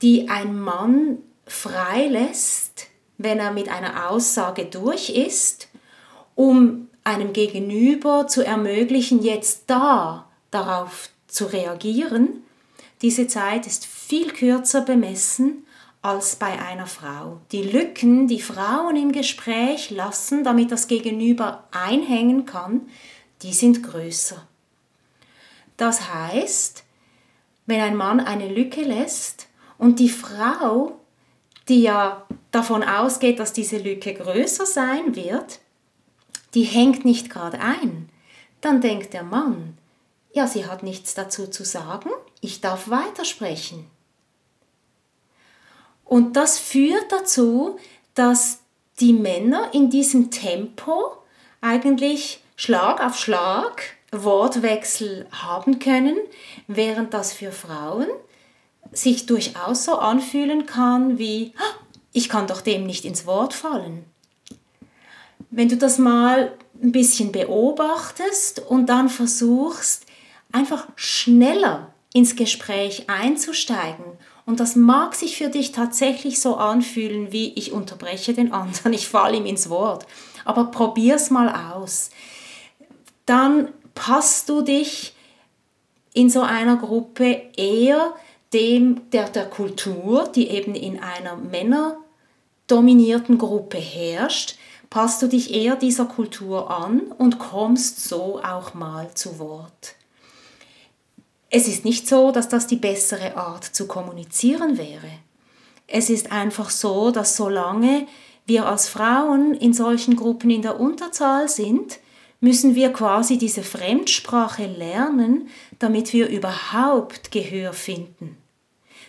die 0.02 0.28
ein 0.28 0.58
Mann 0.58 1.18
freilässt, 1.46 2.88
wenn 3.18 3.38
er 3.38 3.52
mit 3.52 3.68
einer 3.68 4.10
Aussage 4.10 4.66
durch 4.66 5.10
ist, 5.10 5.68
um 6.34 6.88
einem 7.04 7.32
Gegenüber 7.32 8.26
zu 8.26 8.44
ermöglichen, 8.44 9.22
jetzt 9.22 9.64
da 9.68 10.28
darauf 10.50 11.08
zu 11.36 11.44
reagieren, 11.52 12.42
diese 13.02 13.26
Zeit 13.28 13.66
ist 13.66 13.84
viel 13.84 14.32
kürzer 14.32 14.80
bemessen 14.80 15.66
als 16.00 16.36
bei 16.36 16.58
einer 16.58 16.86
Frau. 16.86 17.40
Die 17.52 17.62
Lücken, 17.62 18.26
die 18.26 18.40
Frauen 18.40 18.96
im 18.96 19.12
Gespräch 19.12 19.90
lassen, 19.90 20.44
damit 20.44 20.72
das 20.72 20.88
Gegenüber 20.88 21.64
einhängen 21.72 22.46
kann, 22.46 22.88
die 23.42 23.52
sind 23.52 23.82
größer. 23.82 24.46
Das 25.76 26.12
heißt, 26.12 26.84
wenn 27.66 27.80
ein 27.80 27.96
Mann 27.96 28.20
eine 28.20 28.48
Lücke 28.48 28.82
lässt 28.82 29.48
und 29.76 29.98
die 29.98 30.08
Frau, 30.08 30.98
die 31.68 31.82
ja 31.82 32.26
davon 32.50 32.82
ausgeht, 32.82 33.40
dass 33.40 33.52
diese 33.52 33.76
Lücke 33.76 34.14
größer 34.14 34.64
sein 34.64 35.14
wird, 35.14 35.60
die 36.54 36.62
hängt 36.62 37.04
nicht 37.04 37.28
gerade 37.28 37.60
ein, 37.60 38.08
dann 38.62 38.80
denkt 38.80 39.12
der 39.12 39.24
Mann, 39.24 39.76
ja, 40.36 40.46
sie 40.46 40.66
hat 40.66 40.82
nichts 40.82 41.14
dazu 41.14 41.46
zu 41.46 41.64
sagen, 41.64 42.10
ich 42.42 42.60
darf 42.60 42.90
weitersprechen. 42.90 43.86
Und 46.04 46.36
das 46.36 46.58
führt 46.58 47.10
dazu, 47.10 47.78
dass 48.12 48.58
die 49.00 49.14
Männer 49.14 49.70
in 49.72 49.88
diesem 49.88 50.30
Tempo 50.30 51.16
eigentlich 51.62 52.44
Schlag 52.54 53.02
auf 53.02 53.18
Schlag 53.18 53.82
Wortwechsel 54.12 55.26
haben 55.32 55.78
können, 55.78 56.18
während 56.66 57.14
das 57.14 57.32
für 57.32 57.50
Frauen 57.50 58.08
sich 58.92 59.24
durchaus 59.24 59.84
so 59.84 59.96
anfühlen 59.96 60.66
kann 60.66 61.18
wie, 61.18 61.54
ich 62.12 62.28
kann 62.28 62.46
doch 62.46 62.60
dem 62.60 62.84
nicht 62.84 63.06
ins 63.06 63.24
Wort 63.24 63.54
fallen. 63.54 64.04
Wenn 65.50 65.70
du 65.70 65.78
das 65.78 65.96
mal 65.96 66.52
ein 66.82 66.92
bisschen 66.92 67.32
beobachtest 67.32 68.60
und 68.60 68.86
dann 68.86 69.08
versuchst, 69.08 70.05
einfach 70.56 70.88
schneller 70.96 71.92
ins 72.14 72.34
Gespräch 72.34 73.08
einzusteigen. 73.08 74.04
Und 74.46 74.58
das 74.58 74.74
mag 74.74 75.14
sich 75.14 75.36
für 75.36 75.48
dich 75.48 75.72
tatsächlich 75.72 76.40
so 76.40 76.56
anfühlen, 76.56 77.30
wie 77.30 77.52
ich 77.54 77.72
unterbreche 77.72 78.32
den 78.32 78.52
anderen, 78.52 78.92
ich 78.94 79.06
falle 79.06 79.36
ihm 79.36 79.46
ins 79.46 79.68
Wort. 79.68 80.06
Aber 80.44 80.70
probier's 80.70 81.30
mal 81.30 81.72
aus. 81.72 82.10
Dann 83.26 83.68
passt 83.94 84.48
du 84.48 84.62
dich 84.62 85.14
in 86.14 86.30
so 86.30 86.40
einer 86.40 86.76
Gruppe 86.76 87.42
eher 87.56 88.14
dem 88.54 89.10
der, 89.10 89.28
der 89.28 89.50
Kultur, 89.50 90.28
die 90.28 90.48
eben 90.48 90.74
in 90.74 91.00
einer 91.00 91.36
männerdominierten 91.36 93.36
Gruppe 93.36 93.76
herrscht, 93.76 94.56
passt 94.88 95.20
du 95.20 95.26
dich 95.26 95.52
eher 95.52 95.76
dieser 95.76 96.06
Kultur 96.06 96.70
an 96.70 97.02
und 97.18 97.38
kommst 97.38 98.08
so 98.08 98.40
auch 98.42 98.72
mal 98.72 99.12
zu 99.12 99.38
Wort. 99.38 99.96
Es 101.56 101.68
ist 101.68 101.86
nicht 101.86 102.06
so, 102.06 102.32
dass 102.32 102.50
das 102.50 102.66
die 102.66 102.76
bessere 102.76 103.34
Art 103.38 103.64
zu 103.64 103.86
kommunizieren 103.86 104.76
wäre. 104.76 105.08
Es 105.86 106.10
ist 106.10 106.30
einfach 106.30 106.68
so, 106.68 107.10
dass 107.10 107.34
solange 107.34 108.06
wir 108.44 108.66
als 108.66 108.90
Frauen 108.90 109.54
in 109.54 109.72
solchen 109.72 110.16
Gruppen 110.16 110.50
in 110.50 110.60
der 110.60 110.78
Unterzahl 110.78 111.48
sind, 111.48 111.98
müssen 112.40 112.74
wir 112.74 112.92
quasi 112.92 113.38
diese 113.38 113.62
Fremdsprache 113.62 114.66
lernen, 114.66 115.48
damit 115.78 116.12
wir 116.12 116.28
überhaupt 116.28 117.30
Gehör 117.30 117.72
finden. 117.72 118.36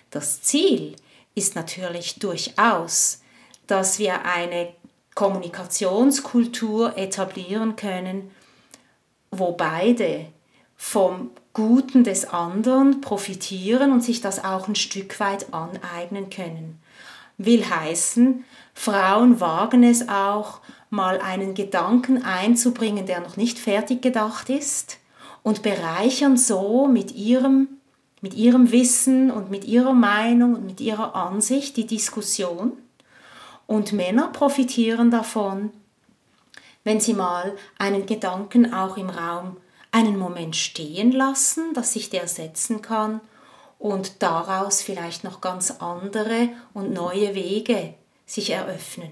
Das 0.09 0.41
Ziel 0.41 0.95
ist 1.35 1.55
natürlich 1.55 2.17
durchaus, 2.17 3.19
dass 3.67 3.99
wir 3.99 4.23
eine 4.23 4.69
Kommunikationskultur 5.15 6.97
etablieren 6.97 7.75
können, 7.75 8.31
wo 9.31 9.51
beide 9.51 10.27
vom 10.77 11.31
Guten 11.57 12.03
des 12.03 12.25
anderen 12.29 13.01
profitieren 13.01 13.91
und 13.91 14.03
sich 14.03 14.21
das 14.21 14.43
auch 14.43 14.67
ein 14.67 14.75
Stück 14.75 15.19
weit 15.19 15.55
aneignen 15.55 16.29
können. 16.29 16.77
Will 17.39 17.67
heißen, 17.67 18.45
Frauen 18.75 19.39
wagen 19.39 19.81
es 19.81 20.07
auch, 20.07 20.59
mal 20.91 21.19
einen 21.19 21.55
Gedanken 21.55 22.21
einzubringen, 22.21 23.07
der 23.07 23.21
noch 23.21 23.37
nicht 23.37 23.57
fertig 23.57 24.03
gedacht 24.03 24.51
ist 24.51 24.99
und 25.41 25.63
bereichern 25.63 26.37
so 26.37 26.85
mit 26.85 27.15
ihrem, 27.15 27.69
mit 28.21 28.35
ihrem 28.35 28.71
Wissen 28.71 29.31
und 29.31 29.49
mit 29.49 29.65
ihrer 29.65 29.95
Meinung 29.95 30.53
und 30.53 30.65
mit 30.67 30.79
ihrer 30.79 31.15
Ansicht 31.15 31.75
die 31.75 31.87
Diskussion. 31.87 32.73
Und 33.65 33.93
Männer 33.93 34.27
profitieren 34.27 35.09
davon, 35.09 35.71
wenn 36.83 36.99
sie 36.99 37.15
mal 37.15 37.55
einen 37.79 38.05
Gedanken 38.05 38.71
auch 38.71 38.95
im 38.95 39.09
Raum 39.09 39.57
einen 39.97 40.19
Moment 40.19 40.55
stehen 40.55 41.11
lassen, 41.11 41.73
dass 41.73 41.93
sich 41.93 42.11
der 42.11 42.27
setzen 42.27 42.83
kann 42.83 43.19
und 43.79 44.21
daraus 44.21 44.83
vielleicht 44.83 45.23
noch 45.23 45.41
ganz 45.41 45.71
andere 45.71 46.49
und 46.75 46.93
neue 46.93 47.33
Wege 47.33 47.95
sich 48.27 48.51
eröffnen. 48.51 49.11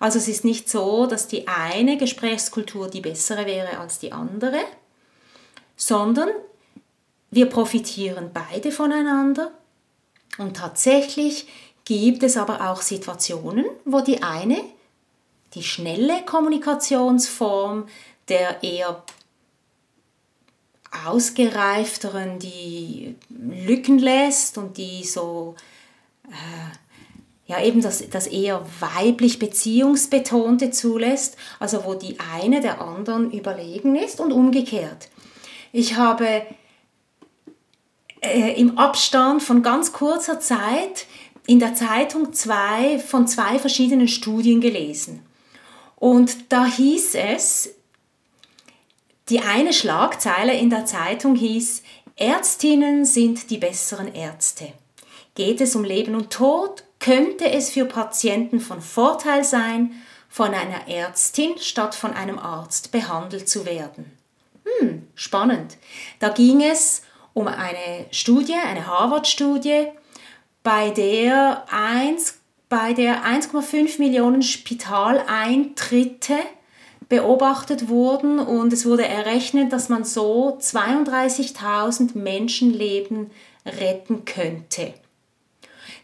Also 0.00 0.18
es 0.18 0.26
ist 0.26 0.44
nicht 0.44 0.68
so, 0.68 1.06
dass 1.06 1.28
die 1.28 1.46
eine 1.46 1.96
Gesprächskultur 1.96 2.88
die 2.88 3.00
bessere 3.00 3.46
wäre 3.46 3.78
als 3.78 4.00
die 4.00 4.10
andere, 4.10 4.58
sondern 5.76 6.28
wir 7.30 7.46
profitieren 7.46 8.30
beide 8.34 8.72
voneinander 8.72 9.52
und 10.38 10.56
tatsächlich 10.56 11.46
gibt 11.84 12.24
es 12.24 12.36
aber 12.36 12.68
auch 12.68 12.82
Situationen, 12.82 13.64
wo 13.84 14.00
die 14.00 14.24
eine, 14.24 14.60
die 15.54 15.62
schnelle 15.62 16.24
Kommunikationsform, 16.24 17.86
der 18.28 18.64
eher 18.64 19.04
ausgereifteren, 21.04 22.38
die 22.38 23.16
Lücken 23.28 23.98
lässt 23.98 24.58
und 24.58 24.76
die 24.76 25.04
so, 25.04 25.54
äh, 26.28 26.76
ja 27.46 27.62
eben 27.62 27.80
das, 27.80 28.08
das 28.10 28.26
eher 28.26 28.64
weiblich 28.80 29.38
beziehungsbetonte 29.38 30.70
zulässt, 30.70 31.36
also 31.58 31.84
wo 31.84 31.94
die 31.94 32.18
eine 32.34 32.60
der 32.60 32.80
anderen 32.80 33.30
überlegen 33.30 33.96
ist 33.96 34.20
und 34.20 34.32
umgekehrt. 34.32 35.08
Ich 35.72 35.96
habe 35.96 36.42
äh, 38.20 38.60
im 38.60 38.78
Abstand 38.78 39.42
von 39.42 39.62
ganz 39.62 39.92
kurzer 39.92 40.40
Zeit 40.40 41.06
in 41.46 41.60
der 41.60 41.74
Zeitung 41.74 42.32
zwei 42.32 42.98
von 42.98 43.28
zwei 43.28 43.58
verschiedenen 43.58 44.08
Studien 44.08 44.60
gelesen. 44.60 45.22
Und 45.96 46.52
da 46.52 46.66
hieß 46.66 47.14
es, 47.14 47.74
die 49.28 49.40
eine 49.40 49.72
Schlagzeile 49.72 50.54
in 50.54 50.70
der 50.70 50.86
Zeitung 50.86 51.34
hieß, 51.34 51.82
Ärztinnen 52.16 53.04
sind 53.04 53.50
die 53.50 53.58
besseren 53.58 54.14
Ärzte. 54.14 54.72
Geht 55.34 55.60
es 55.60 55.76
um 55.76 55.84
Leben 55.84 56.14
und 56.14 56.32
Tod, 56.32 56.84
könnte 56.98 57.50
es 57.50 57.70
für 57.70 57.84
Patienten 57.84 58.60
von 58.60 58.80
Vorteil 58.80 59.44
sein, 59.44 59.92
von 60.28 60.54
einer 60.54 60.88
Ärztin 60.88 61.58
statt 61.58 61.94
von 61.94 62.12
einem 62.12 62.38
Arzt 62.38 62.92
behandelt 62.92 63.48
zu 63.48 63.66
werden. 63.66 64.16
Hm, 64.64 65.06
spannend. 65.14 65.76
Da 66.18 66.30
ging 66.30 66.62
es 66.62 67.02
um 67.34 67.48
eine 67.48 68.06
Studie, 68.10 68.54
eine 68.54 68.86
Harvard-Studie, 68.86 69.88
bei 70.62 70.90
der 70.90 71.64
bei 72.68 72.92
der 72.94 73.24
1,5 73.24 73.98
Millionen 73.98 74.42
Spitaleintritte 74.42 76.38
beobachtet 77.08 77.88
wurden 77.88 78.38
und 78.38 78.72
es 78.72 78.84
wurde 78.84 79.06
errechnet, 79.06 79.72
dass 79.72 79.88
man 79.88 80.04
so 80.04 80.58
32.000 80.60 82.16
Menschenleben 82.18 83.30
retten 83.64 84.24
könnte. 84.24 84.94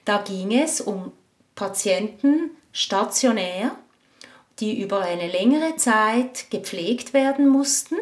Da 0.05 0.19
ging 0.19 0.53
es 0.53 0.81
um 0.81 1.13
Patienten 1.55 2.51
stationär, 2.73 3.73
die 4.61 4.81
über 4.81 5.01
eine 5.01 5.29
längere 5.29 5.77
Zeit 5.77 6.51
gepflegt 6.51 7.13
werden 7.13 7.49
mussten 7.49 7.97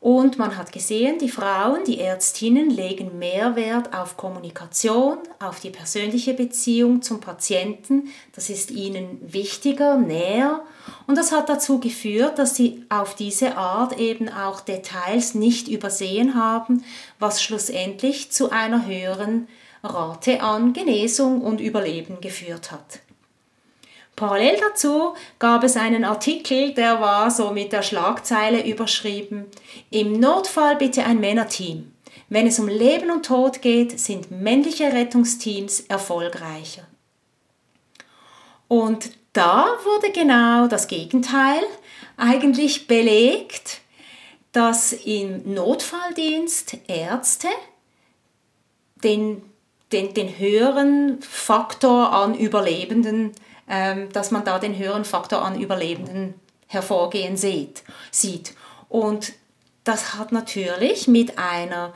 und 0.00 0.38
man 0.38 0.56
hat 0.56 0.72
gesehen, 0.72 1.18
die 1.18 1.28
Frauen, 1.28 1.84
die 1.84 1.98
Ärztinnen 1.98 2.70
legen 2.70 3.18
mehr 3.18 3.56
Wert 3.56 3.94
auf 3.94 4.16
Kommunikation, 4.16 5.18
auf 5.40 5.58
die 5.60 5.70
persönliche 5.70 6.34
Beziehung 6.34 7.02
zum 7.02 7.20
Patienten. 7.20 8.10
Das 8.34 8.50
ist 8.50 8.70
ihnen 8.70 9.18
wichtiger, 9.20 9.96
näher. 9.96 10.62
Und 11.06 11.16
das 11.16 11.32
hat 11.32 11.48
dazu 11.48 11.80
geführt, 11.80 12.38
dass 12.38 12.54
sie 12.54 12.84
auf 12.88 13.14
diese 13.14 13.56
Art 13.56 13.98
eben 13.98 14.28
auch 14.28 14.60
Details 14.60 15.34
nicht 15.34 15.66
übersehen 15.66 16.34
haben, 16.34 16.84
was 17.18 17.42
schlussendlich 17.42 18.30
zu 18.30 18.50
einer 18.50 18.86
höheren 18.86 19.48
Rate 19.82 20.42
an 20.42 20.72
Genesung 20.72 21.40
und 21.40 21.60
Überleben 21.60 22.20
geführt 22.20 22.70
hat. 22.70 23.00
Parallel 24.16 24.58
dazu 24.58 25.14
gab 25.38 25.62
es 25.62 25.76
einen 25.76 26.04
Artikel, 26.04 26.72
der 26.72 27.02
war 27.02 27.30
so 27.30 27.50
mit 27.50 27.72
der 27.72 27.82
Schlagzeile 27.82 28.66
überschrieben, 28.66 29.44
im 29.90 30.18
Notfall 30.18 30.76
bitte 30.76 31.04
ein 31.04 31.20
Männerteam. 31.20 31.92
Wenn 32.30 32.46
es 32.46 32.58
um 32.58 32.66
Leben 32.66 33.10
und 33.10 33.26
Tod 33.26 33.60
geht, 33.60 34.00
sind 34.00 34.30
männliche 34.30 34.92
Rettungsteams 34.92 35.80
erfolgreicher. 35.80 36.86
Und 38.68 39.10
da 39.34 39.66
wurde 39.84 40.10
genau 40.10 40.66
das 40.66 40.88
Gegenteil 40.88 41.62
eigentlich 42.16 42.86
belegt, 42.88 43.82
dass 44.52 44.94
im 44.94 45.52
Notfalldienst 45.52 46.78
Ärzte 46.88 47.48
den, 49.04 49.42
den, 49.92 50.14
den 50.14 50.38
höheren 50.38 51.20
Faktor 51.20 52.12
an 52.12 52.34
Überlebenden 52.34 53.32
dass 53.66 54.30
man 54.30 54.44
da 54.44 54.58
den 54.58 54.78
höheren 54.78 55.04
Faktor 55.04 55.44
an 55.44 55.60
Überlebenden 55.60 56.34
hervorgehen 56.68 57.36
sieht. 57.36 57.82
sieht. 58.10 58.54
Und 58.88 59.32
das 59.84 60.14
hat 60.14 60.32
natürlich 60.32 61.08
mit 61.08 61.38
einer 61.38 61.92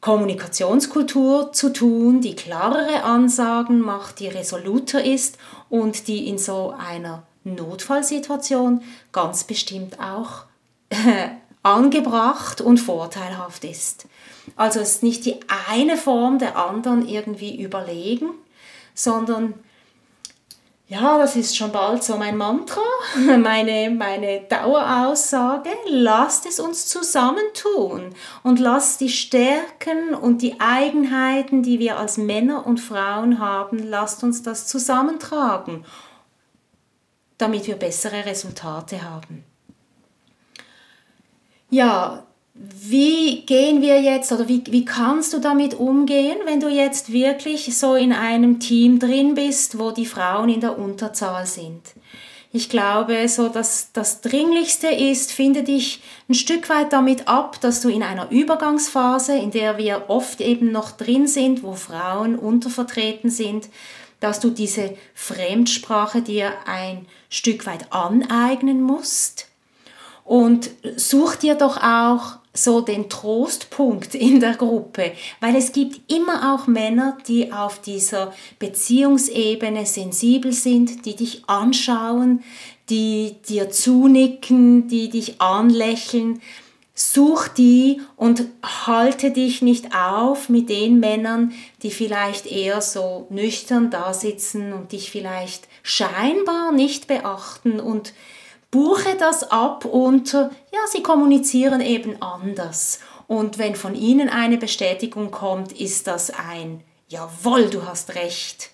Kommunikationskultur 0.00 1.52
zu 1.52 1.72
tun, 1.72 2.20
die 2.20 2.36
klarere 2.36 3.04
Ansagen 3.04 3.80
macht, 3.80 4.20
die 4.20 4.28
resoluter 4.28 5.02
ist 5.02 5.38
und 5.70 6.08
die 6.08 6.28
in 6.28 6.36
so 6.36 6.74
einer 6.76 7.22
Notfallsituation 7.44 8.82
ganz 9.12 9.44
bestimmt 9.44 9.98
auch 10.00 10.44
äh, 10.90 11.28
angebracht 11.62 12.60
und 12.60 12.78
vorteilhaft 12.78 13.64
ist. 13.64 14.06
Also 14.56 14.80
es 14.80 14.96
ist 14.96 15.02
nicht 15.02 15.24
die 15.24 15.40
eine 15.70 15.96
Form 15.96 16.38
der 16.38 16.58
anderen 16.58 17.08
irgendwie 17.08 17.58
überlegen, 17.58 18.30
sondern 18.94 19.54
ja, 20.86 21.16
das 21.16 21.34
ist 21.34 21.56
schon 21.56 21.72
bald 21.72 22.04
so 22.04 22.16
mein 22.18 22.36
Mantra, 22.36 22.82
meine, 23.16 23.90
meine 23.90 24.40
Daueraussage. 24.42 25.70
Lasst 25.88 26.44
es 26.44 26.60
uns 26.60 26.86
zusammentun 26.86 28.14
und 28.42 28.60
lasst 28.60 29.00
die 29.00 29.08
Stärken 29.08 30.14
und 30.14 30.42
die 30.42 30.60
Eigenheiten, 30.60 31.62
die 31.62 31.78
wir 31.78 31.98
als 31.98 32.18
Männer 32.18 32.66
und 32.66 32.80
Frauen 32.80 33.38
haben, 33.38 33.78
lasst 33.78 34.22
uns 34.22 34.42
das 34.42 34.66
zusammentragen, 34.66 35.86
damit 37.38 37.66
wir 37.66 37.76
bessere 37.76 38.26
Resultate 38.26 39.02
haben. 39.02 39.44
Ja, 41.70 42.26
wie 42.56 43.42
gehen 43.42 43.82
wir 43.82 44.00
jetzt 44.00 44.30
oder 44.30 44.46
wie, 44.46 44.62
wie 44.68 44.84
kannst 44.84 45.32
du 45.32 45.40
damit 45.40 45.74
umgehen, 45.74 46.38
wenn 46.44 46.60
du 46.60 46.68
jetzt 46.68 47.12
wirklich 47.12 47.76
so 47.76 47.96
in 47.96 48.12
einem 48.12 48.60
Team 48.60 49.00
drin 49.00 49.34
bist, 49.34 49.78
wo 49.78 49.90
die 49.90 50.06
Frauen 50.06 50.48
in 50.48 50.60
der 50.60 50.78
Unterzahl 50.78 51.46
sind? 51.46 51.82
Ich 52.52 52.68
glaube, 52.68 53.28
so 53.28 53.48
dass 53.48 53.90
das 53.92 54.20
Dringlichste 54.20 54.86
ist, 54.86 55.32
finde 55.32 55.64
dich 55.64 56.00
ein 56.28 56.34
Stück 56.34 56.68
weit 56.68 56.92
damit 56.92 57.26
ab, 57.26 57.60
dass 57.60 57.80
du 57.80 57.88
in 57.88 58.04
einer 58.04 58.30
Übergangsphase, 58.30 59.36
in 59.36 59.50
der 59.50 59.76
wir 59.76 60.04
oft 60.06 60.40
eben 60.40 60.70
noch 60.70 60.92
drin 60.92 61.26
sind, 61.26 61.64
wo 61.64 61.72
Frauen 61.72 62.38
untervertreten 62.38 63.30
sind, 63.30 63.68
dass 64.20 64.38
du 64.38 64.50
diese 64.50 64.96
Fremdsprache 65.14 66.22
dir 66.22 66.52
ein 66.66 67.06
Stück 67.28 67.66
weit 67.66 67.92
aneignen 67.92 68.80
musst. 68.80 69.48
Und 70.24 70.70
such 70.96 71.36
dir 71.36 71.54
doch 71.54 71.76
auch 71.76 72.38
so 72.54 72.80
den 72.80 73.10
Trostpunkt 73.10 74.14
in 74.14 74.40
der 74.40 74.54
Gruppe, 74.54 75.12
weil 75.40 75.56
es 75.56 75.72
gibt 75.72 76.10
immer 76.10 76.54
auch 76.54 76.66
Männer, 76.66 77.18
die 77.26 77.52
auf 77.52 77.80
dieser 77.80 78.32
Beziehungsebene 78.58 79.84
sensibel 79.84 80.52
sind, 80.52 81.04
die 81.04 81.16
dich 81.16 81.42
anschauen, 81.48 82.42
die 82.88 83.36
dir 83.48 83.70
zunicken, 83.70 84.88
die 84.88 85.10
dich 85.10 85.40
anlächeln. 85.40 86.40
Such 86.96 87.48
die 87.48 88.00
und 88.14 88.44
halte 88.62 89.32
dich 89.32 89.62
nicht 89.62 89.96
auf 89.96 90.48
mit 90.48 90.68
den 90.68 91.00
Männern, 91.00 91.52
die 91.82 91.90
vielleicht 91.90 92.46
eher 92.46 92.80
so 92.80 93.26
nüchtern 93.30 93.90
da 93.90 94.14
sitzen 94.14 94.72
und 94.72 94.92
dich 94.92 95.10
vielleicht 95.10 95.66
scheinbar 95.82 96.70
nicht 96.70 97.08
beachten 97.08 97.80
und 97.80 98.12
buche 98.74 99.14
das 99.16 99.52
ab 99.52 99.84
unter, 99.84 100.50
ja, 100.72 100.80
sie 100.88 101.00
kommunizieren 101.00 101.80
eben 101.80 102.20
anders. 102.20 102.98
Und 103.28 103.56
wenn 103.56 103.76
von 103.76 103.94
ihnen 103.94 104.28
eine 104.28 104.58
Bestätigung 104.58 105.30
kommt, 105.30 105.70
ist 105.70 106.08
das 106.08 106.32
ein, 106.32 106.82
jawohl, 107.06 107.70
du 107.70 107.86
hast 107.86 108.16
recht. 108.16 108.70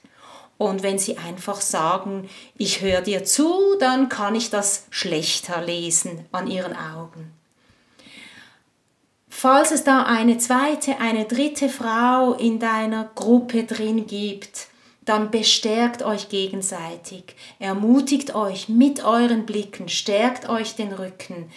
Und 0.57 0.83
wenn 0.83 0.99
sie 0.99 1.19
einfach 1.19 1.61
sagen, 1.61 2.31
ich 2.57 2.81
höre 2.81 3.03
dir 3.03 3.25
zu, 3.25 3.77
dann 3.79 4.09
kann 4.09 4.35
ich 4.35 4.49
das 4.49 4.87
schlechter 4.89 5.61
lesen 5.61 6.25
an 6.33 6.47
ihren 6.47 6.75
Augen. 6.75 7.33
Falls 9.29 9.71
es 9.71 9.85
da 9.85 10.05
eine 10.05 10.39
zweite, 10.39 10.99
eine 10.99 11.27
dritte 11.27 11.69
Frau 11.69 12.33
in 12.33 12.59
deiner 12.59 13.11
Gruppe 13.15 13.65
drin 13.65 14.07
gibt, 14.07 14.69
dann 15.05 15.31
bestärkt 15.31 16.03
euch 16.03 16.29
gegenseitig, 16.29 17.35
ermutigt 17.59 18.35
euch 18.35 18.69
mit 18.69 19.05
euren 19.05 19.47
Blicken, 19.47 19.89
stärkt 19.89 20.49
euch 20.49 20.75
den 20.75 20.93
Rücken, 20.93 21.51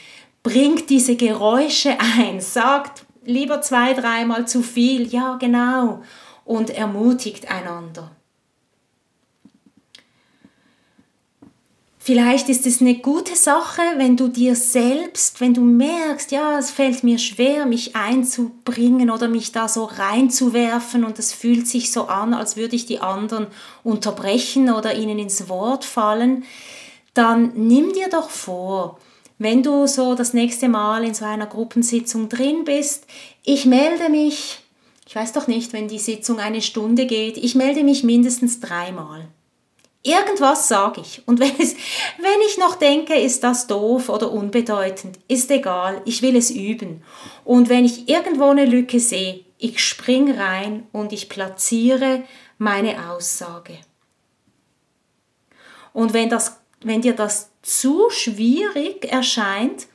bringt 0.44 0.90
diese 0.90 1.16
Geräusche 1.16 1.98
ein, 2.18 2.42
sagt 2.42 3.06
lieber 3.26 3.62
zwei, 3.62 3.94
dreimal 3.94 4.48
zu 4.48 4.62
viel, 4.62 5.08
ja 5.08 5.38
genau, 5.38 6.02
und 6.46 6.70
ermutigt 6.70 7.50
einander. 7.50 8.12
Vielleicht 12.06 12.50
ist 12.50 12.66
es 12.66 12.82
eine 12.82 12.96
gute 12.96 13.34
Sache, 13.38 13.82
wenn 13.96 14.18
du 14.18 14.28
dir 14.28 14.58
selbst, 14.58 15.40
wenn 15.40 15.54
du 15.54 15.62
merkst, 15.62 16.34
ja, 16.34 16.60
es 16.60 16.70
fällt 16.70 17.02
mir 17.06 17.18
schwer, 17.18 17.66
mich 17.66 17.96
einzubringen 17.96 19.10
oder 19.10 19.30
mich 19.30 19.54
da 19.54 19.70
so 19.70 19.86
reinzuwerfen 19.86 21.06
und 21.06 21.18
es 21.18 21.32
fühlt 21.32 21.66
sich 21.66 21.94
so 21.94 22.08
an, 22.08 22.34
als 22.34 22.58
würde 22.58 22.76
ich 22.76 22.86
die 22.86 23.00
anderen 23.00 23.48
unterbrechen 23.86 24.70
oder 24.70 24.94
ihnen 24.96 25.18
ins 25.18 25.48
Wort 25.48 25.86
fallen, 25.86 26.44
dann 27.14 27.54
nimm 27.56 27.94
dir 27.94 28.10
doch 28.10 28.30
vor, 28.30 29.00
wenn 29.38 29.64
du 29.64 29.88
so 29.88 30.14
das 30.14 30.34
nächste 30.34 30.68
Mal 30.68 31.06
in 31.06 31.14
so 31.14 31.24
einer 31.24 31.48
Gruppensitzung 31.48 32.28
drin 32.28 32.66
bist, 32.66 33.06
ich 33.46 33.66
melde 33.66 34.10
mich, 34.10 34.60
ich 35.08 35.16
weiß 35.16 35.32
doch 35.32 35.48
nicht, 35.48 35.72
wenn 35.72 35.88
die 35.88 36.00
Sitzung 36.00 36.40
eine 36.40 36.62
Stunde 36.62 37.06
geht, 37.06 37.38
ich 37.38 37.56
melde 37.56 37.86
mich 37.86 38.04
mindestens 38.04 38.60
dreimal. 38.60 39.30
Irgendwas 40.06 40.68
sage 40.68 41.00
ich. 41.00 41.26
Und 41.26 41.40
wenn, 41.40 41.54
es, 41.60 41.76
wenn 42.18 42.42
ich 42.48 42.58
noch 42.58 42.76
denke, 42.76 43.16
ist 43.16 43.44
das 43.44 43.68
doof 43.68 44.10
oder 44.10 44.32
unbedeutend, 44.32 45.18
ist 45.30 45.50
egal, 45.50 46.02
ich 46.04 46.22
will 46.22 46.36
es 46.36 46.52
üben. 46.52 47.04
Und 47.46 47.70
wenn 47.70 47.86
ich 47.86 48.10
irgendwo 48.10 48.50
eine 48.50 48.66
Lücke 48.66 49.00
sehe, 49.00 49.46
ich 49.58 49.80
spring 49.80 50.38
rein 50.38 50.88
und 50.92 51.14
ich 51.14 51.30
platziere 51.30 52.24
meine 52.58 53.10
Aussage. 53.10 53.78
Und 55.94 56.14
wenn, 56.14 56.30
das, 56.30 56.60
wenn 56.82 57.02
dir 57.02 57.14
das 57.14 57.50
zu 57.62 58.10
schwierig 58.10 59.10
erscheint, 59.10 59.88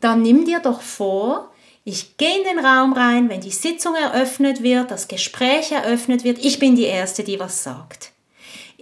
dann 0.00 0.22
nimm 0.22 0.46
dir 0.46 0.60
doch 0.60 0.80
vor, 0.80 1.52
ich 1.84 2.16
gehe 2.16 2.38
in 2.38 2.44
den 2.44 2.64
Raum 2.64 2.94
rein, 2.94 3.28
wenn 3.28 3.40
die 3.42 3.50
Sitzung 3.50 3.94
eröffnet 3.94 4.62
wird, 4.62 4.90
das 4.90 5.08
Gespräch 5.08 5.72
eröffnet 5.72 6.24
wird, 6.24 6.38
ich 6.38 6.58
bin 6.58 6.76
die 6.76 6.84
Erste, 6.84 7.24
die 7.24 7.38
was 7.38 7.62
sagt. 7.62 8.09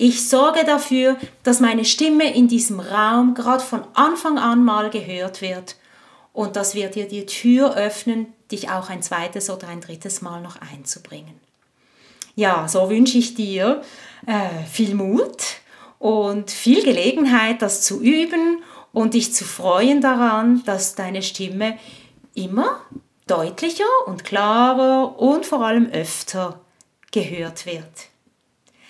Ich 0.00 0.28
sorge 0.28 0.64
dafür, 0.64 1.16
dass 1.42 1.58
meine 1.58 1.84
Stimme 1.84 2.32
in 2.32 2.46
diesem 2.46 2.78
Raum 2.78 3.34
gerade 3.34 3.64
von 3.64 3.82
Anfang 3.94 4.38
an 4.38 4.64
mal 4.64 4.90
gehört 4.90 5.42
wird 5.42 5.74
und 6.32 6.54
dass 6.54 6.76
wir 6.76 6.86
dir 6.88 7.08
die 7.08 7.26
Tür 7.26 7.74
öffnen, 7.74 8.32
dich 8.52 8.70
auch 8.70 8.90
ein 8.90 9.02
zweites 9.02 9.50
oder 9.50 9.66
ein 9.66 9.80
drittes 9.80 10.22
Mal 10.22 10.40
noch 10.40 10.54
einzubringen. 10.60 11.34
Ja, 12.36 12.68
so 12.68 12.88
wünsche 12.88 13.18
ich 13.18 13.34
dir 13.34 13.82
äh, 14.24 14.64
viel 14.70 14.94
Mut 14.94 15.42
und 15.98 16.52
viel 16.52 16.84
Gelegenheit, 16.84 17.60
das 17.60 17.82
zu 17.82 18.00
üben 18.00 18.62
und 18.92 19.14
dich 19.14 19.34
zu 19.34 19.44
freuen 19.44 20.00
daran, 20.00 20.62
dass 20.64 20.94
deine 20.94 21.22
Stimme 21.22 21.76
immer 22.36 22.82
deutlicher 23.26 24.06
und 24.06 24.22
klarer 24.24 25.18
und 25.18 25.44
vor 25.44 25.66
allem 25.66 25.86
öfter 25.90 26.60
gehört 27.10 27.66
wird. 27.66 28.07